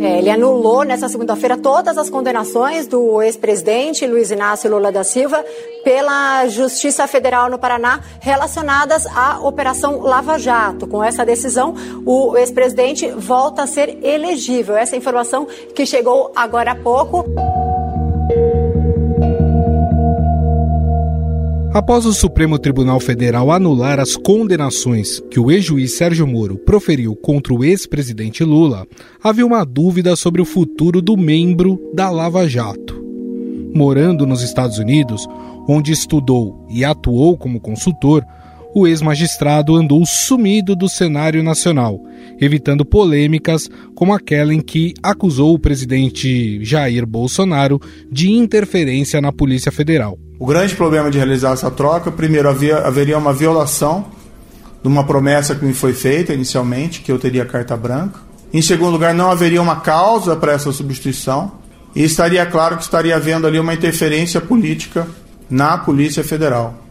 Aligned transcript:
É, 0.00 0.18
ele 0.18 0.30
anulou 0.30 0.84
nessa 0.84 1.08
segunda-feira 1.08 1.56
todas 1.56 1.98
as 1.98 2.08
condenações 2.08 2.86
do 2.86 3.20
ex-presidente 3.20 4.06
Luiz 4.06 4.30
Inácio 4.30 4.70
Lula 4.70 4.92
da 4.92 5.02
Silva 5.02 5.44
pela 5.82 6.46
Justiça 6.46 7.06
Federal 7.06 7.50
no 7.50 7.58
Paraná 7.58 8.00
relacionadas 8.20 9.06
à 9.06 9.40
Operação 9.40 10.00
Lava 10.00 10.38
Jato. 10.38 10.86
Com 10.86 11.02
essa 11.02 11.24
decisão, 11.24 11.74
o 12.06 12.36
ex-presidente 12.36 13.08
volta 13.10 13.62
a 13.62 13.66
ser 13.66 13.98
elegível. 14.04 14.76
Essa 14.76 14.96
informação 14.96 15.46
que 15.74 15.84
chegou 15.84 16.32
agora 16.36 16.72
há 16.72 16.76
pouco. 16.76 17.24
Após 21.72 22.06
o 22.06 22.14
Supremo 22.14 22.58
Tribunal 22.58 22.98
Federal 22.98 23.50
anular 23.50 24.00
as 24.00 24.16
condenações 24.16 25.20
que 25.30 25.38
o 25.38 25.50
ex-juiz 25.50 25.96
Sérgio 25.96 26.26
Moro 26.26 26.56
proferiu 26.56 27.14
contra 27.14 27.52
o 27.52 27.62
ex-presidente 27.62 28.42
Lula, 28.42 28.86
havia 29.22 29.44
uma 29.44 29.64
dúvida 29.64 30.16
sobre 30.16 30.40
o 30.40 30.46
futuro 30.46 31.02
do 31.02 31.14
membro 31.14 31.78
da 31.92 32.08
Lava 32.08 32.48
Jato. 32.48 33.04
Morando 33.74 34.26
nos 34.26 34.42
Estados 34.42 34.78
Unidos, 34.78 35.28
onde 35.68 35.92
estudou 35.92 36.66
e 36.70 36.86
atuou 36.86 37.36
como 37.36 37.60
consultor, 37.60 38.24
o 38.74 38.86
ex-magistrado 38.86 39.76
andou 39.76 40.04
sumido 40.06 40.76
do 40.76 40.88
cenário 40.88 41.42
nacional, 41.42 42.00
evitando 42.40 42.84
polêmicas 42.84 43.68
como 43.94 44.12
aquela 44.12 44.52
em 44.52 44.60
que 44.60 44.94
acusou 45.02 45.54
o 45.54 45.58
presidente 45.58 46.62
Jair 46.64 47.06
Bolsonaro 47.06 47.80
de 48.10 48.30
interferência 48.30 49.20
na 49.20 49.32
Polícia 49.32 49.72
Federal. 49.72 50.18
O 50.38 50.46
grande 50.46 50.74
problema 50.74 51.10
de 51.10 51.18
realizar 51.18 51.52
essa 51.52 51.70
troca, 51.70 52.10
primeiro, 52.10 52.48
havia, 52.48 52.78
haveria 52.78 53.18
uma 53.18 53.32
violação 53.32 54.06
de 54.82 54.88
uma 54.88 55.04
promessa 55.04 55.54
que 55.54 55.64
me 55.64 55.74
foi 55.74 55.92
feita 55.92 56.32
inicialmente, 56.32 57.00
que 57.00 57.10
eu 57.10 57.18
teria 57.18 57.44
carta 57.44 57.76
branca. 57.76 58.20
Em 58.52 58.62
segundo 58.62 58.92
lugar, 58.92 59.12
não 59.12 59.30
haveria 59.30 59.60
uma 59.60 59.80
causa 59.80 60.36
para 60.36 60.52
essa 60.52 60.70
substituição. 60.72 61.58
E 61.94 62.04
estaria 62.04 62.44
claro 62.46 62.76
que 62.76 62.82
estaria 62.82 63.16
havendo 63.16 63.46
ali 63.46 63.58
uma 63.58 63.74
interferência 63.74 64.40
política 64.40 65.06
na 65.50 65.76
Polícia 65.78 66.22
Federal. 66.22 66.87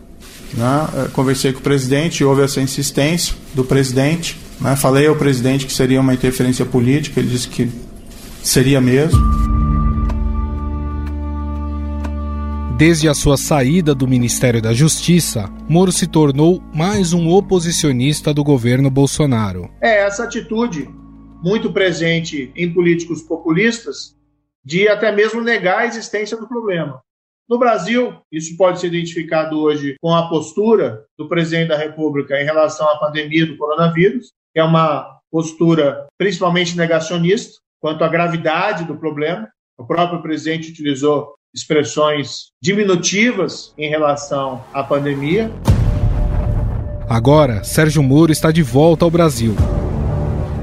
Né? 0.54 1.06
É, 1.06 1.08
conversei 1.10 1.54
com 1.54 1.60
o 1.60 1.64
presidente, 1.64 2.24
houve 2.24 2.42
essa 2.42 2.62
insistência 2.62 3.36
do 3.54 3.64
presidente. 3.64 4.38
Né? 4.60 4.76
Falei 4.76 5.08
ao 5.08 5.16
presidente 5.16 5.66
que 5.66 5.74
seria 5.74 6.00
uma 6.00 6.14
interferência 6.14 6.66
política, 6.66 7.20
ele 7.20 7.30
disse 7.30 7.48
que 7.48 7.70
seria 8.44 8.80
mesmo. 8.80 9.20
Desde 12.78 13.10
a 13.10 13.16
sua 13.16 13.38
saída 13.38 13.96
do 13.96 14.08
Ministério 14.08 14.62
da 14.62 14.72
Justiça, 14.72 15.50
Moro 15.68 15.92
se 15.92 16.06
tornou 16.06 16.62
mais 16.74 17.12
um 17.12 17.28
oposicionista 17.28 18.32
do 18.32 18.44
governo 18.44 18.90
Bolsonaro. 18.92 19.68
É 19.82 20.06
essa 20.06 20.26
atitude, 20.26 20.88
muito 21.44 21.74
presente 21.74 22.52
em 22.56 22.72
políticos 22.72 23.24
populistas, 23.24 24.16
de 24.64 24.88
até 24.88 25.12
mesmo 25.12 25.42
negar 25.42 25.80
a 25.80 25.86
existência 25.88 26.38
do 26.38 26.48
problema. 26.48 27.02
No 27.50 27.58
Brasil, 27.58 28.14
isso 28.30 28.58
pode 28.58 28.82
ser 28.82 28.88
identificado 28.88 29.58
hoje 29.58 29.96
com 30.02 30.14
a 30.14 30.28
postura 30.28 31.06
do 31.18 31.30
presidente 31.30 31.70
da 31.70 31.78
República 31.78 32.40
em 32.42 32.44
relação 32.44 32.90
à 32.90 32.98
pandemia 32.98 33.46
do 33.46 33.56
coronavírus, 33.56 34.34
que 34.54 34.60
é 34.60 34.64
uma 34.64 35.18
postura 35.32 36.08
principalmente 36.18 36.76
negacionista 36.76 37.62
quanto 37.80 38.04
à 38.04 38.10
gravidade 38.10 38.84
do 38.84 38.98
problema. 38.98 39.48
O 39.78 39.86
próprio 39.86 40.22
presidente 40.22 40.72
utilizou 40.72 41.36
expressões 41.56 42.48
diminutivas 42.62 43.74
em 43.78 43.90
relação 43.90 44.62
à 44.74 44.84
pandemia. 44.84 45.50
Agora, 47.08 47.64
Sérgio 47.64 48.04
Moro 48.04 48.34
está 48.34 48.52
de 48.52 48.62
volta 48.62 49.06
ao 49.06 49.12
Brasil. 49.12 49.56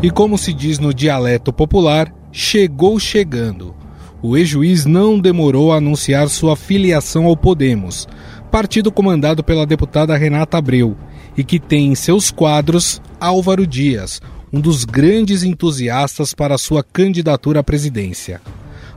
E 0.03 0.11
como 0.11 0.37
se 0.37 0.53
diz 0.53 0.79
no 0.79 0.93
dialeto 0.93 1.51
popular, 1.51 2.15
chegou 2.31 3.01
chegando. 3.01 3.84
O 4.27 4.39
ex-juiz 4.39 4.87
não 4.87 5.19
demorou 5.19 5.71
a 5.71 5.77
anunciar 5.77 6.31
sua 6.31 6.57
filiação 6.57 7.27
ao 7.27 7.37
Podemos, 7.37 8.09
partido 8.51 8.91
comandado 8.91 9.45
pela 9.45 9.67
deputada 9.67 10.17
Renata 10.17 10.57
Abreu, 10.57 10.97
e 11.37 11.45
que 11.45 11.61
tem 11.61 11.89
em 11.89 11.95
seus 11.95 12.31
quadros 12.31 13.03
Álvaro 13.21 13.67
Dias, 13.67 14.23
um 14.51 14.63
dos 14.63 14.87
grandes 14.87 15.43
entusiastas 15.43 16.33
para 16.33 16.57
sua 16.57 16.83
candidatura 16.83 17.61
à 17.61 17.63
presidência. 17.63 18.41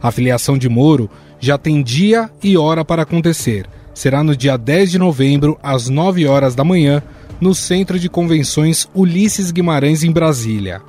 A 0.01 0.13
filiação 0.13 0.57
de 0.57 0.69
Moro 0.69 1.09
já 1.41 1.57
tem 1.57 1.83
dia 1.83 2.31
e 2.41 2.57
hora 2.57 2.85
para 2.85 3.01
acontecer. 3.01 3.67
Será 3.93 4.23
no 4.23 4.33
dia 4.33 4.55
10 4.55 4.91
de 4.91 4.97
novembro, 4.97 5.59
às 5.61 5.89
9 5.89 6.25
horas 6.25 6.55
da 6.55 6.63
manhã, 6.63 7.03
no 7.41 7.53
Centro 7.53 7.99
de 7.99 8.07
Convenções 8.07 8.87
Ulisses 8.95 9.51
Guimarães, 9.51 10.05
em 10.05 10.11
Brasília. 10.11 10.81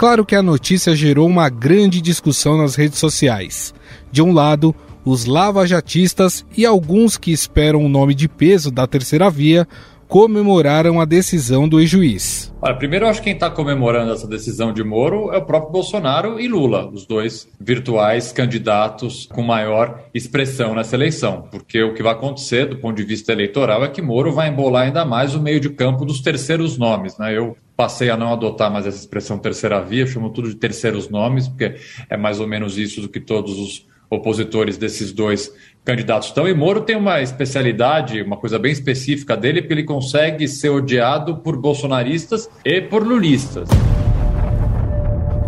Claro 0.00 0.24
que 0.24 0.34
a 0.34 0.42
notícia 0.42 0.96
gerou 0.96 1.28
uma 1.28 1.50
grande 1.50 2.00
discussão 2.00 2.56
nas 2.56 2.74
redes 2.74 2.98
sociais. 2.98 3.74
De 4.10 4.22
um 4.22 4.32
lado, 4.32 4.74
os 5.04 5.26
lavajatistas 5.26 6.42
e 6.56 6.64
alguns 6.64 7.18
que 7.18 7.30
esperam 7.30 7.84
o 7.84 7.88
nome 7.88 8.14
de 8.14 8.26
peso 8.26 8.70
da 8.70 8.86
terceira 8.86 9.28
via 9.28 9.68
comemoraram 10.10 11.00
a 11.00 11.04
decisão 11.04 11.68
do 11.68 11.78
ex-juiz. 11.78 12.52
Olha, 12.60 12.74
primeiro 12.74 13.04
eu 13.04 13.08
acho 13.08 13.20
que 13.20 13.26
quem 13.26 13.34
está 13.34 13.48
comemorando 13.48 14.12
essa 14.12 14.26
decisão 14.26 14.72
de 14.72 14.82
Moro 14.82 15.32
é 15.32 15.38
o 15.38 15.44
próprio 15.44 15.70
Bolsonaro 15.70 16.40
e 16.40 16.48
Lula, 16.48 16.90
os 16.92 17.06
dois 17.06 17.48
virtuais 17.60 18.32
candidatos 18.32 19.28
com 19.32 19.40
maior 19.40 20.02
expressão 20.12 20.74
nessa 20.74 20.96
eleição. 20.96 21.46
Porque 21.48 21.80
o 21.80 21.94
que 21.94 22.02
vai 22.02 22.12
acontecer 22.12 22.66
do 22.66 22.78
ponto 22.78 22.96
de 22.96 23.04
vista 23.04 23.32
eleitoral 23.32 23.84
é 23.84 23.88
que 23.88 24.02
Moro 24.02 24.32
vai 24.32 24.48
embolar 24.48 24.86
ainda 24.86 25.04
mais 25.04 25.36
o 25.36 25.40
meio 25.40 25.60
de 25.60 25.70
campo 25.70 26.04
dos 26.04 26.20
terceiros 26.20 26.76
nomes. 26.76 27.16
Né? 27.16 27.38
Eu 27.38 27.56
passei 27.76 28.10
a 28.10 28.16
não 28.16 28.32
adotar 28.32 28.68
mais 28.68 28.88
essa 28.88 28.98
expressão 28.98 29.38
terceira 29.38 29.80
via, 29.80 30.08
chamo 30.08 30.30
tudo 30.30 30.48
de 30.48 30.56
terceiros 30.56 31.08
nomes, 31.08 31.46
porque 31.46 31.76
é 32.10 32.16
mais 32.16 32.40
ou 32.40 32.48
menos 32.48 32.76
isso 32.76 33.00
do 33.00 33.08
que 33.08 33.20
todos 33.20 33.56
os 33.56 33.86
opositores 34.10 34.76
desses 34.76 35.12
dois 35.12 35.52
candidatos 35.84 36.28
estão. 36.28 36.48
E 36.48 36.52
Moro 36.52 36.80
tem 36.82 36.96
uma 36.96 37.22
especialidade, 37.22 38.20
uma 38.20 38.36
coisa 38.36 38.58
bem 38.58 38.72
específica 38.72 39.36
dele, 39.36 39.62
porque 39.62 39.74
ele 39.74 39.84
consegue 39.84 40.48
ser 40.48 40.70
odiado 40.70 41.38
por 41.38 41.56
bolsonaristas 41.56 42.50
e 42.64 42.80
por 42.80 43.06
lulistas. 43.06 43.68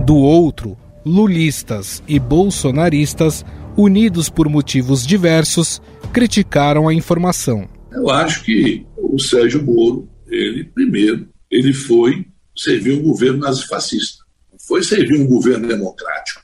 Do 0.07 0.17
outro, 0.17 0.77
lulistas 1.05 2.03
e 2.07 2.19
bolsonaristas, 2.19 3.45
unidos 3.77 4.29
por 4.31 4.49
motivos 4.49 5.05
diversos, 5.05 5.83
criticaram 6.13 6.87
a 6.87 6.95
informação. 6.95 7.69
Eu 7.91 8.09
acho 8.09 8.45
que 8.45 8.87
o 8.97 9.19
Sérgio 9.19 9.63
Moro, 9.63 10.09
ele 10.29 10.65
primeiro, 10.65 11.29
ele 11.51 11.73
foi 11.73 12.25
servir 12.57 12.93
um 12.93 13.03
governo 13.03 13.41
nazifascista. 13.41 14.23
Foi 14.67 14.83
servir 14.83 15.21
um 15.21 15.27
governo 15.27 15.67
democrático 15.67 16.42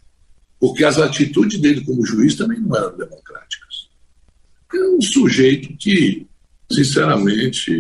porque 0.60 0.84
as 0.84 0.98
atitudes 0.98 1.60
dele 1.60 1.82
como 1.82 2.04
juiz 2.04 2.34
também 2.34 2.60
não 2.60 2.76
eram 2.76 2.96
democráticas. 2.96 3.88
É 4.74 4.88
um 4.90 5.00
sujeito 5.00 5.74
que, 5.78 6.26
sinceramente, 6.70 7.70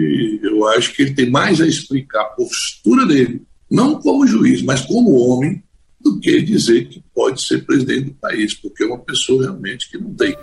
eu 0.42 0.66
acho 0.68 0.94
que 0.94 1.02
ele 1.02 1.14
tem 1.14 1.30
mais 1.30 1.60
a 1.60 1.66
explicar 1.66 2.22
a 2.22 2.30
postura 2.30 3.04
dele, 3.04 3.42
não 3.70 4.00
como 4.00 4.26
juiz, 4.26 4.62
mas 4.62 4.82
como 4.82 5.14
homem, 5.14 5.62
do 6.00 6.20
que 6.20 6.40
dizer 6.40 6.88
que 6.88 7.02
pode 7.14 7.42
ser 7.42 7.64
presidente 7.66 8.04
do 8.04 8.14
país, 8.14 8.54
porque 8.54 8.84
é 8.84 8.86
uma 8.86 8.98
pessoa 8.98 9.42
realmente 9.42 9.90
que 9.90 9.98
não 9.98 10.14
tem. 10.14 10.36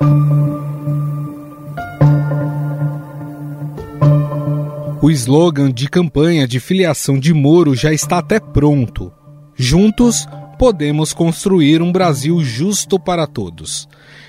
O 5.01 5.11
slogan 5.11 5.71
de 5.71 5.87
campanha 5.87 6.47
de 6.47 6.59
filiação 6.59 7.19
de 7.19 7.33
Moro 7.33 7.75
já 7.75 7.93
está 7.93 8.17
até 8.17 8.39
pronto. 8.39 9.11
Juntos, 9.55 10.25
podemos 10.57 11.13
construir 11.13 11.81
um 11.81 11.91
Brasil 11.91 12.43
justo 12.43 12.99
para 12.99 13.27
todos. 13.27 13.87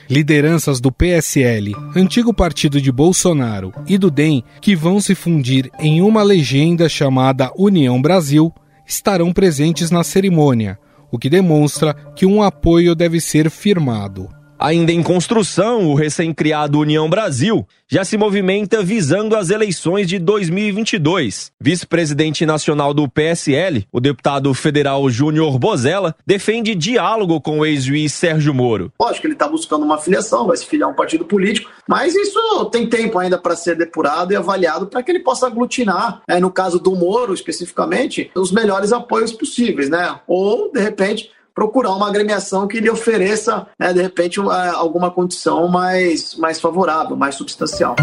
Lideranças 0.08 0.80
do 0.80 0.92
PSL, 0.92 1.74
antigo 1.94 2.32
partido 2.32 2.80
de 2.80 2.92
Bolsonaro, 2.92 3.72
e 3.86 3.98
do 3.98 4.10
DEM, 4.10 4.44
que 4.60 4.76
vão 4.76 5.00
se 5.00 5.14
fundir 5.14 5.70
em 5.80 6.00
uma 6.00 6.22
legenda 6.22 6.88
chamada 6.88 7.50
União 7.56 8.00
Brasil, 8.00 8.52
estarão 8.86 9.32
presentes 9.32 9.90
na 9.90 10.04
cerimônia, 10.04 10.78
o 11.10 11.18
que 11.18 11.28
demonstra 11.28 11.94
que 12.14 12.26
um 12.26 12.42
apoio 12.42 12.94
deve 12.94 13.20
ser 13.20 13.50
firmado. 13.50 14.28
Ainda 14.58 14.90
em 14.90 15.02
construção, 15.02 15.86
o 15.86 15.94
recém-criado 15.94 16.78
União 16.78 17.10
Brasil 17.10 17.66
já 17.88 18.04
se 18.04 18.16
movimenta 18.16 18.82
visando 18.82 19.36
as 19.36 19.50
eleições 19.50 20.08
de 20.08 20.18
2022. 20.18 21.52
Vice-presidente 21.60 22.46
nacional 22.46 22.94
do 22.94 23.08
PSL, 23.08 23.86
o 23.92 24.00
deputado 24.00 24.52
federal 24.54 25.08
Júnior 25.10 25.58
Bozella, 25.58 26.16
defende 26.26 26.74
diálogo 26.74 27.40
com 27.40 27.60
o 27.60 27.66
ex-juiz 27.66 28.14
Sérgio 28.14 28.54
Moro. 28.54 28.90
Lógico 28.98 29.20
que 29.20 29.26
ele 29.26 29.34
está 29.34 29.46
buscando 29.46 29.84
uma 29.84 29.98
filiação, 29.98 30.46
vai 30.46 30.56
se 30.56 30.66
filiar 30.66 30.88
a 30.88 30.92
um 30.92 30.96
partido 30.96 31.24
político, 31.26 31.70
mas 31.86 32.14
isso 32.14 32.64
tem 32.72 32.88
tempo 32.88 33.18
ainda 33.18 33.38
para 33.38 33.54
ser 33.54 33.76
depurado 33.76 34.32
e 34.32 34.36
avaliado 34.36 34.86
para 34.86 35.02
que 35.02 35.10
ele 35.12 35.20
possa 35.20 35.46
aglutinar, 35.46 36.22
né, 36.26 36.40
no 36.40 36.50
caso 36.50 36.78
do 36.78 36.96
Moro 36.96 37.34
especificamente, 37.34 38.30
os 38.34 38.50
melhores 38.50 38.90
apoios 38.90 39.32
possíveis, 39.32 39.90
né? 39.90 40.18
Ou, 40.26 40.72
de 40.72 40.80
repente, 40.80 41.30
procurar 41.56 41.92
uma 41.92 42.06
agremiação 42.06 42.68
que 42.68 42.80
lhe 42.80 42.90
ofereça, 42.90 43.66
né, 43.80 43.90
de 43.90 44.02
repente, 44.02 44.38
alguma 44.38 45.10
condição 45.10 45.66
mais, 45.68 46.34
mais 46.34 46.60
favorável, 46.60 47.16
mais 47.16 47.34
substancial. 47.34 47.96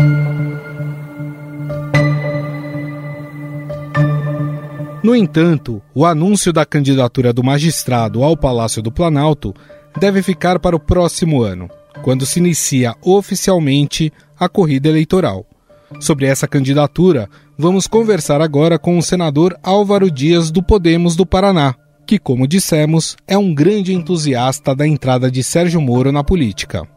No 5.03 5.15
entanto, 5.15 5.79
o 5.93 6.03
anúncio 6.03 6.51
da 6.51 6.65
candidatura 6.65 7.31
do 7.31 7.43
magistrado 7.43 8.23
ao 8.23 8.35
Palácio 8.35 8.81
do 8.81 8.91
Planalto 8.91 9.53
deve 9.99 10.23
ficar 10.23 10.57
para 10.57 10.75
o 10.75 10.79
próximo 10.79 11.43
ano, 11.43 11.69
quando 12.01 12.25
se 12.25 12.39
inicia 12.39 12.95
oficialmente 13.03 14.11
a 14.39 14.49
corrida 14.49 14.89
eleitoral. 14.89 15.45
Sobre 15.99 16.25
essa 16.25 16.47
candidatura, 16.47 17.29
vamos 17.55 17.85
conversar 17.85 18.41
agora 18.41 18.79
com 18.79 18.97
o 18.97 19.03
senador 19.03 19.55
Álvaro 19.61 20.09
Dias 20.09 20.49
do 20.49 20.63
Podemos 20.63 21.15
do 21.15 21.23
Paraná, 21.23 21.75
que, 22.05 22.19
como 22.19 22.47
dissemos, 22.47 23.15
é 23.27 23.37
um 23.37 23.53
grande 23.53 23.93
entusiasta 23.93 24.75
da 24.75 24.87
entrada 24.87 25.29
de 25.31 25.43
Sérgio 25.43 25.81
Moro 25.81 26.11
na 26.11 26.23
política. 26.23 26.87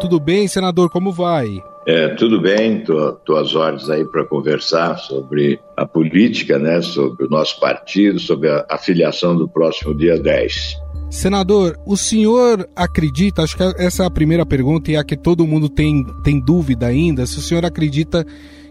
Tudo 0.00 0.20
bem, 0.20 0.46
senador? 0.46 0.90
Como 0.90 1.12
vai? 1.12 1.62
É, 1.86 2.08
tudo 2.08 2.40
bem, 2.40 2.78
estou 2.78 3.36
às 3.36 3.54
ordens 3.54 3.88
aí 3.88 4.04
para 4.04 4.24
conversar 4.24 4.98
sobre 4.98 5.60
a 5.76 5.86
política, 5.86 6.58
né, 6.58 6.82
sobre 6.82 7.26
o 7.26 7.28
nosso 7.28 7.60
partido, 7.60 8.18
sobre 8.18 8.50
a, 8.50 8.66
a 8.68 8.76
filiação 8.76 9.36
do 9.36 9.48
próximo 9.48 9.94
dia 9.94 10.18
10. 10.18 10.76
Senador, 11.08 11.78
o 11.86 11.96
senhor 11.96 12.68
acredita, 12.74 13.42
acho 13.42 13.56
que 13.56 13.62
essa 13.78 14.02
é 14.02 14.06
a 14.06 14.10
primeira 14.10 14.44
pergunta 14.44 14.90
e 14.90 14.96
é 14.96 14.98
a 14.98 15.04
que 15.04 15.16
todo 15.16 15.46
mundo 15.46 15.68
tem, 15.68 16.04
tem 16.24 16.40
dúvida 16.40 16.86
ainda, 16.86 17.24
se 17.24 17.38
o 17.38 17.40
senhor 17.40 17.64
acredita 17.64 18.26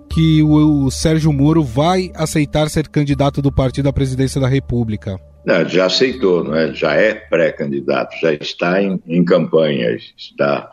que 0.09 0.41
o, 0.43 0.89
Sérgio 0.89 1.31
Moro 1.33 1.63
vai 1.63 2.11
aceitar 2.15 2.69
ser 2.69 2.87
candidato 2.87 3.41
do 3.41 3.51
partido 3.51 3.89
à 3.89 3.93
presidência 3.93 4.39
da 4.39 4.47
República? 4.47 5.19
Não, 5.45 5.67
já 5.67 5.85
aceitou, 5.85 6.43
não 6.43 6.55
é? 6.55 6.73
já 6.73 6.93
é 6.93 7.13
pré-candidato, 7.13 8.15
já 8.19 8.33
está 8.33 8.81
em, 8.81 8.99
em 9.05 9.23
campanha, 9.23 9.95
está 10.17 10.69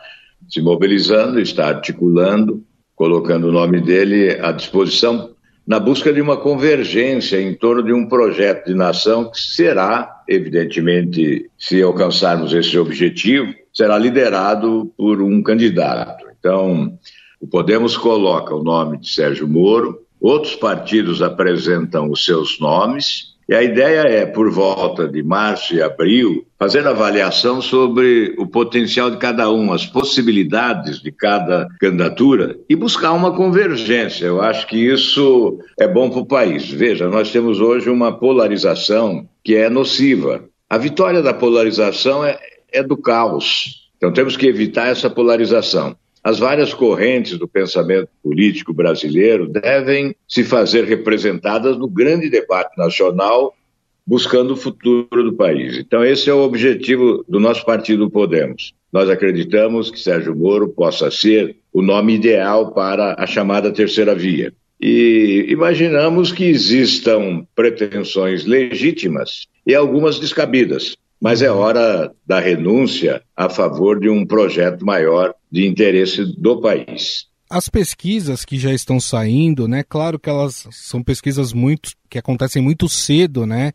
se 0.49 0.61
mobilizando, 0.61 1.41
está 1.41 1.69
articulando, 1.69 2.65
colocando 2.95 3.49
o 3.49 3.53
nome 3.53 3.81
dele 3.81 4.39
à 4.41 4.53
disposição 4.53 5.33
na 5.67 5.79
busca 5.79 6.13
de 6.13 6.21
uma 6.21 6.37
convergência 6.37 7.41
em 7.41 7.55
torno 7.55 7.83
de 7.83 7.93
um 7.93 8.07
projeto 8.07 8.67
de 8.67 8.75
nação 8.75 9.31
que 9.31 9.39
será, 9.39 10.23
evidentemente, 10.29 11.49
se 11.57 11.81
alcançarmos 11.81 12.53
esse 12.53 12.77
objetivo, 12.77 13.55
será 13.73 13.97
liderado 13.97 14.93
por 14.97 15.23
um 15.23 15.43
candidato. 15.43 16.25
Então, 16.39 16.99
o 17.43 17.47
Podemos 17.49 17.97
coloca 17.97 18.55
o 18.55 18.63
nome 18.63 18.99
de 18.99 19.09
Sérgio 19.09 19.49
Moro, 19.49 19.99
outros 20.21 20.55
partidos 20.55 21.21
apresentam 21.21 22.09
os 22.09 22.25
seus 22.25 22.61
nomes, 22.61 23.33
e 23.49 23.55
a 23.55 23.61
ideia 23.61 24.03
é, 24.03 24.25
por 24.25 24.49
volta 24.49 25.09
de 25.09 25.25
março 25.25 25.75
e 25.75 25.83
abril, 25.83 26.47
fazer 26.57 26.87
avaliação 26.87 27.61
sobre 27.61 28.33
o 28.39 28.47
potencial 28.47 29.11
de 29.11 29.17
cada 29.17 29.51
um, 29.51 29.73
as 29.73 29.85
possibilidades 29.85 31.03
de 31.03 31.11
cada 31.11 31.67
candidatura 31.81 32.57
e 32.71 32.77
buscar 32.77 33.11
uma 33.11 33.35
convergência. 33.35 34.27
Eu 34.27 34.41
acho 34.41 34.69
que 34.69 34.77
isso 34.77 35.59
é 35.77 35.89
bom 35.89 36.09
para 36.11 36.21
o 36.21 36.27
país. 36.27 36.71
Veja, 36.71 37.09
nós 37.09 37.33
temos 37.33 37.61
hoje 37.61 37.91
uma 37.91 38.17
polarização 38.17 39.29
que 39.43 39.57
é 39.57 39.69
nociva. 39.69 40.45
A 40.71 40.79
vitória 40.79 41.21
da 41.21 41.35
polarização 41.35 42.25
é, 42.25 42.39
é 42.73 42.85
do 42.85 42.97
caos. 42.97 43.91
Então 43.97 44.13
temos 44.13 44.37
que 44.37 44.47
evitar 44.47 44.87
essa 44.87 45.11
polarização. 45.11 45.97
As 46.23 46.39
várias 46.39 46.73
correntes 46.73 47.37
do 47.37 47.49
pensamento 47.49 48.09
político 48.23 48.73
brasileiro 48.73 49.49
devem 49.49 50.15
se 50.29 50.45
fazer 50.45 50.85
representadas 50.85 51.77
no 51.77 51.89
grande 51.89 52.31
debate 52.31 52.79
nacional, 52.79 53.55
buscando 54.07 54.53
o 54.53 54.57
futuro 54.57 55.25
do 55.25 55.33
país. 55.33 55.79
Então, 55.79 56.05
esse 56.05 56.31
é 56.31 56.35
o 56.35 56.43
objetivo 56.43 57.25
do 57.29 57.41
nosso 57.41 57.65
partido 57.67 58.09
Podemos. 58.09 58.73
Nós 58.93 59.11
acreditamos 59.11 59.91
que 59.91 59.99
Sérgio 59.99 60.37
Moro 60.37 60.69
possa 60.69 61.11
ser 61.11 61.57
o 61.73 61.83
nome 61.83 62.15
ideal 62.15 62.73
para 62.73 63.17
a 63.19 63.27
chamada 63.27 63.73
terceira 63.73 64.15
via. 64.15 64.53
E 64.81 65.47
imaginamos 65.49 66.31
que 66.31 66.45
existam 66.45 67.47
pretensões 67.55 68.45
legítimas 68.45 69.47
e 69.67 69.75
algumas 69.75 70.21
descabidas 70.21 70.97
mas 71.23 71.41
é 71.41 71.49
hora 71.49 72.13
da 72.27 72.41
renúncia 72.41 73.23
a 73.37 73.49
favor 73.49 74.01
de 74.01 74.09
um 74.09 74.27
projeto 74.27 74.85
maior 74.85 75.33
de 75.53 75.67
interesse 75.67 76.25
do 76.25 76.59
país. 76.61 77.27
As 77.51 77.69
pesquisas 77.69 78.47
que 78.47 78.59
já 78.59 78.73
estão 78.73 78.99
saindo, 78.99 79.69
né? 79.69 79.85
Claro 79.87 80.19
que 80.19 80.31
elas 80.31 80.67
são 80.71 81.03
pesquisas 81.03 81.53
muito 81.53 81.91
que 82.09 82.19
acontecem 82.19 82.63
muito 82.63 82.89
cedo, 82.89 83.45
né? 83.45 83.73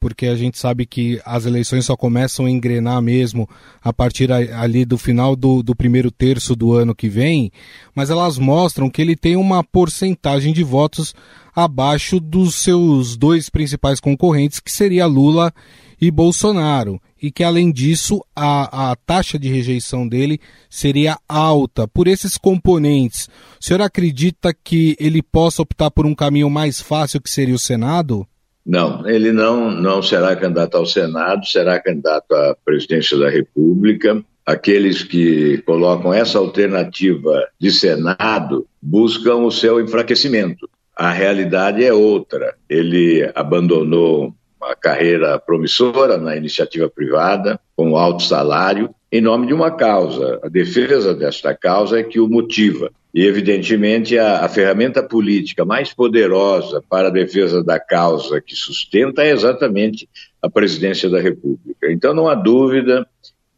Porque 0.00 0.26
a 0.26 0.34
gente 0.34 0.58
sabe 0.58 0.84
que 0.84 1.20
as 1.24 1.46
eleições 1.46 1.84
só 1.84 1.94
começam 1.94 2.46
a 2.46 2.50
engrenar 2.50 3.00
mesmo 3.00 3.48
a 3.80 3.92
partir 3.92 4.32
ali 4.32 4.84
do 4.84 4.98
final 4.98 5.36
do, 5.36 5.62
do 5.62 5.76
primeiro 5.76 6.10
terço 6.10 6.56
do 6.56 6.72
ano 6.72 6.94
que 6.94 7.08
vem, 7.08 7.52
mas 7.94 8.10
elas 8.10 8.36
mostram 8.36 8.90
que 8.90 9.00
ele 9.00 9.14
tem 9.14 9.36
uma 9.36 9.62
porcentagem 9.62 10.52
de 10.52 10.64
votos 10.64 11.14
abaixo 11.54 12.18
dos 12.18 12.56
seus 12.56 13.16
dois 13.16 13.48
principais 13.48 14.00
concorrentes, 14.00 14.58
que 14.58 14.72
seria 14.72 15.06
Lula 15.06 15.52
e 16.00 16.10
Bolsonaro, 16.10 17.00
e 17.22 17.30
que 17.30 17.44
além 17.44 17.70
disso 17.70 18.24
a, 18.34 18.92
a 18.92 18.96
taxa 18.96 19.38
de 19.38 19.48
rejeição 19.48 20.08
dele 20.08 20.40
seria 20.68 21.16
alta. 21.28 21.86
Por 21.86 22.08
esses 22.08 22.38
componentes, 22.38 23.28
o 23.60 23.64
senhor 23.64 23.82
acredita 23.82 24.54
que 24.54 24.96
ele 24.98 25.22
possa 25.22 25.62
optar 25.62 25.90
por 25.90 26.06
um 26.06 26.14
caminho 26.14 26.48
mais 26.48 26.80
fácil 26.80 27.20
que 27.20 27.30
seria 27.30 27.54
o 27.54 27.58
Senado? 27.58 28.26
Não, 28.64 29.08
ele 29.08 29.32
não, 29.32 29.70
não 29.70 30.02
será 30.02 30.36
candidato 30.36 30.76
ao 30.76 30.86
Senado, 30.86 31.46
será 31.46 31.80
candidato 31.80 32.32
à 32.32 32.56
presidência 32.64 33.18
da 33.18 33.28
República. 33.28 34.22
Aqueles 34.44 35.02
que 35.02 35.58
colocam 35.66 36.12
essa 36.12 36.38
alternativa 36.38 37.48
de 37.58 37.70
Senado 37.70 38.66
buscam 38.80 39.36
o 39.36 39.50
seu 39.50 39.80
enfraquecimento. 39.80 40.68
A 40.96 41.10
realidade 41.10 41.84
é 41.84 41.92
outra. 41.92 42.54
Ele 42.68 43.30
abandonou 43.34 44.34
uma 44.60 44.76
carreira 44.76 45.38
promissora 45.38 46.18
na 46.18 46.36
iniciativa 46.36 46.88
privada, 46.88 47.58
com 47.74 47.96
alto 47.96 48.22
salário, 48.22 48.94
em 49.10 49.20
nome 49.20 49.46
de 49.46 49.54
uma 49.54 49.70
causa. 49.70 50.38
A 50.42 50.48
defesa 50.48 51.14
desta 51.14 51.54
causa 51.54 51.98
é 51.98 52.02
que 52.02 52.20
o 52.20 52.28
motiva. 52.28 52.90
E, 53.12 53.24
evidentemente, 53.24 54.16
a, 54.18 54.44
a, 54.44 54.48
ferramenta 54.48 55.02
política 55.02 55.64
mais 55.64 55.92
poderosa 55.92 56.82
para 56.88 57.08
a 57.08 57.10
defesa 57.10 57.64
da 57.64 57.80
causa 57.80 58.40
que 58.40 58.54
sustenta 58.54 59.22
é 59.22 59.32
exatamente 59.32 60.08
a 60.40 60.48
presidência 60.48 61.08
da 61.08 61.18
República. 61.18 61.90
Então, 61.90 62.14
não 62.14 62.28
há 62.28 62.34
dúvida, 62.34 63.04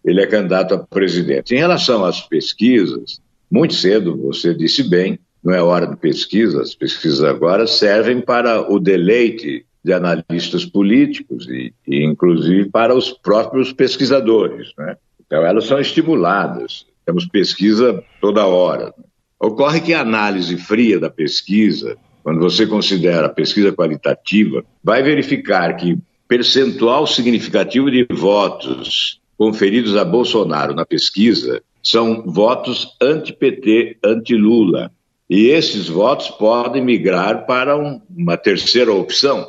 ele 0.04 0.22
é 0.22 0.26
candidato 0.26 0.74
a 0.74 0.78
presidente. 0.78 1.54
Em 1.54 1.58
relação 1.58 2.04
às 2.04 2.20
pesquisas, 2.20 3.20
muito 3.50 3.74
cedo, 3.74 4.16
você 4.16 4.54
disse 4.54 4.88
bem, 4.88 5.18
não 5.44 5.52
é 5.52 5.60
hora 5.60 5.86
de 5.86 5.96
pesquisa, 5.96 6.62
as 6.62 6.74
pesquisas 6.74 7.22
agora 7.22 7.66
servem 7.66 8.20
para 8.20 8.72
o 8.72 8.78
deleite 8.78 9.66
de 9.84 9.92
analistas 9.92 10.64
políticos 10.64 11.48
e, 11.48 11.72
e 11.86 12.04
inclusive 12.04 12.70
para 12.70 12.94
os 12.94 13.10
próprios 13.10 13.72
pesquisadores. 13.72 14.72
Né? 14.78 14.96
Então, 15.26 15.44
elas 15.44 15.66
são 15.66 15.80
estimuladas. 15.80 16.86
Temos 17.04 17.26
pesquisa 17.26 18.02
toda 18.20 18.46
hora. 18.46 18.94
Ocorre 19.40 19.80
que 19.80 19.92
a 19.92 20.00
análise 20.00 20.56
fria 20.56 21.00
da 21.00 21.10
pesquisa, 21.10 21.96
quando 22.22 22.38
você 22.38 22.66
considera 22.66 23.26
a 23.26 23.30
pesquisa 23.30 23.72
qualitativa, 23.72 24.64
vai 24.84 25.02
verificar 25.02 25.74
que 25.76 25.98
percentual 26.28 27.06
significativo 27.06 27.90
de 27.90 28.06
votos 28.10 29.20
conferidos 29.36 29.96
a 29.96 30.04
Bolsonaro 30.04 30.74
na 30.74 30.86
pesquisa 30.86 31.60
são 31.82 32.22
votos 32.24 32.96
anti-PT, 33.02 33.98
anti-Lula. 34.04 34.92
E 35.28 35.46
esses 35.46 35.88
votos 35.88 36.28
podem 36.28 36.84
migrar 36.84 37.44
para 37.44 37.76
um, 37.76 38.00
uma 38.16 38.36
terceira 38.36 38.92
opção, 38.92 39.46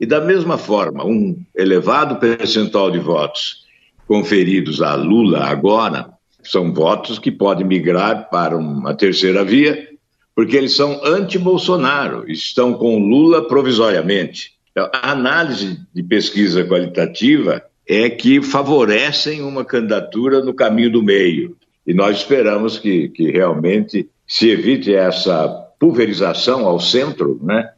e 0.00 0.06
da 0.06 0.18
mesma 0.18 0.56
forma, 0.56 1.04
um 1.04 1.36
elevado 1.54 2.16
percentual 2.16 2.90
de 2.90 2.98
votos 2.98 3.66
conferidos 4.08 4.80
a 4.80 4.94
Lula 4.94 5.44
agora 5.44 6.08
são 6.42 6.72
votos 6.72 7.18
que 7.18 7.30
podem 7.30 7.66
migrar 7.66 8.30
para 8.30 8.56
uma 8.56 8.94
terceira 8.94 9.44
via, 9.44 9.88
porque 10.34 10.56
eles 10.56 10.74
são 10.74 11.04
anti-Bolsonaro, 11.04 12.24
estão 12.30 12.72
com 12.72 12.98
Lula 12.98 13.46
provisoriamente. 13.46 14.52
Então, 14.70 14.88
a 14.92 15.12
análise 15.12 15.78
de 15.94 16.02
pesquisa 16.02 16.64
qualitativa 16.64 17.62
é 17.86 18.08
que 18.08 18.40
favorecem 18.40 19.42
uma 19.42 19.66
candidatura 19.66 20.42
no 20.42 20.54
caminho 20.54 20.92
do 20.92 21.02
meio. 21.02 21.56
E 21.86 21.92
nós 21.92 22.18
esperamos 22.18 22.78
que, 22.78 23.08
que 23.10 23.30
realmente 23.30 24.08
se 24.26 24.48
evite 24.48 24.94
essa 24.94 25.48
pulverização 25.78 26.66
ao 26.66 26.80
centro, 26.80 27.38
né? 27.42 27.68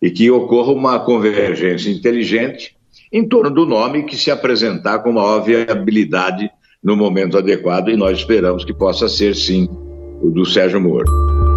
E 0.00 0.10
que 0.10 0.30
ocorra 0.30 0.72
uma 0.72 0.98
convergência 1.00 1.90
inteligente 1.90 2.76
em 3.12 3.26
torno 3.26 3.50
do 3.50 3.64
nome 3.64 4.04
que 4.04 4.16
se 4.16 4.30
apresentar 4.30 4.98
com 5.00 5.12
maior 5.12 5.40
viabilidade 5.40 6.50
no 6.82 6.96
momento 6.96 7.38
adequado, 7.38 7.88
e 7.88 7.96
nós 7.96 8.18
esperamos 8.18 8.64
que 8.64 8.72
possa 8.72 9.08
ser, 9.08 9.34
sim, 9.34 9.68
o 10.22 10.30
do 10.30 10.44
Sérgio 10.44 10.80
Moro. 10.80 11.55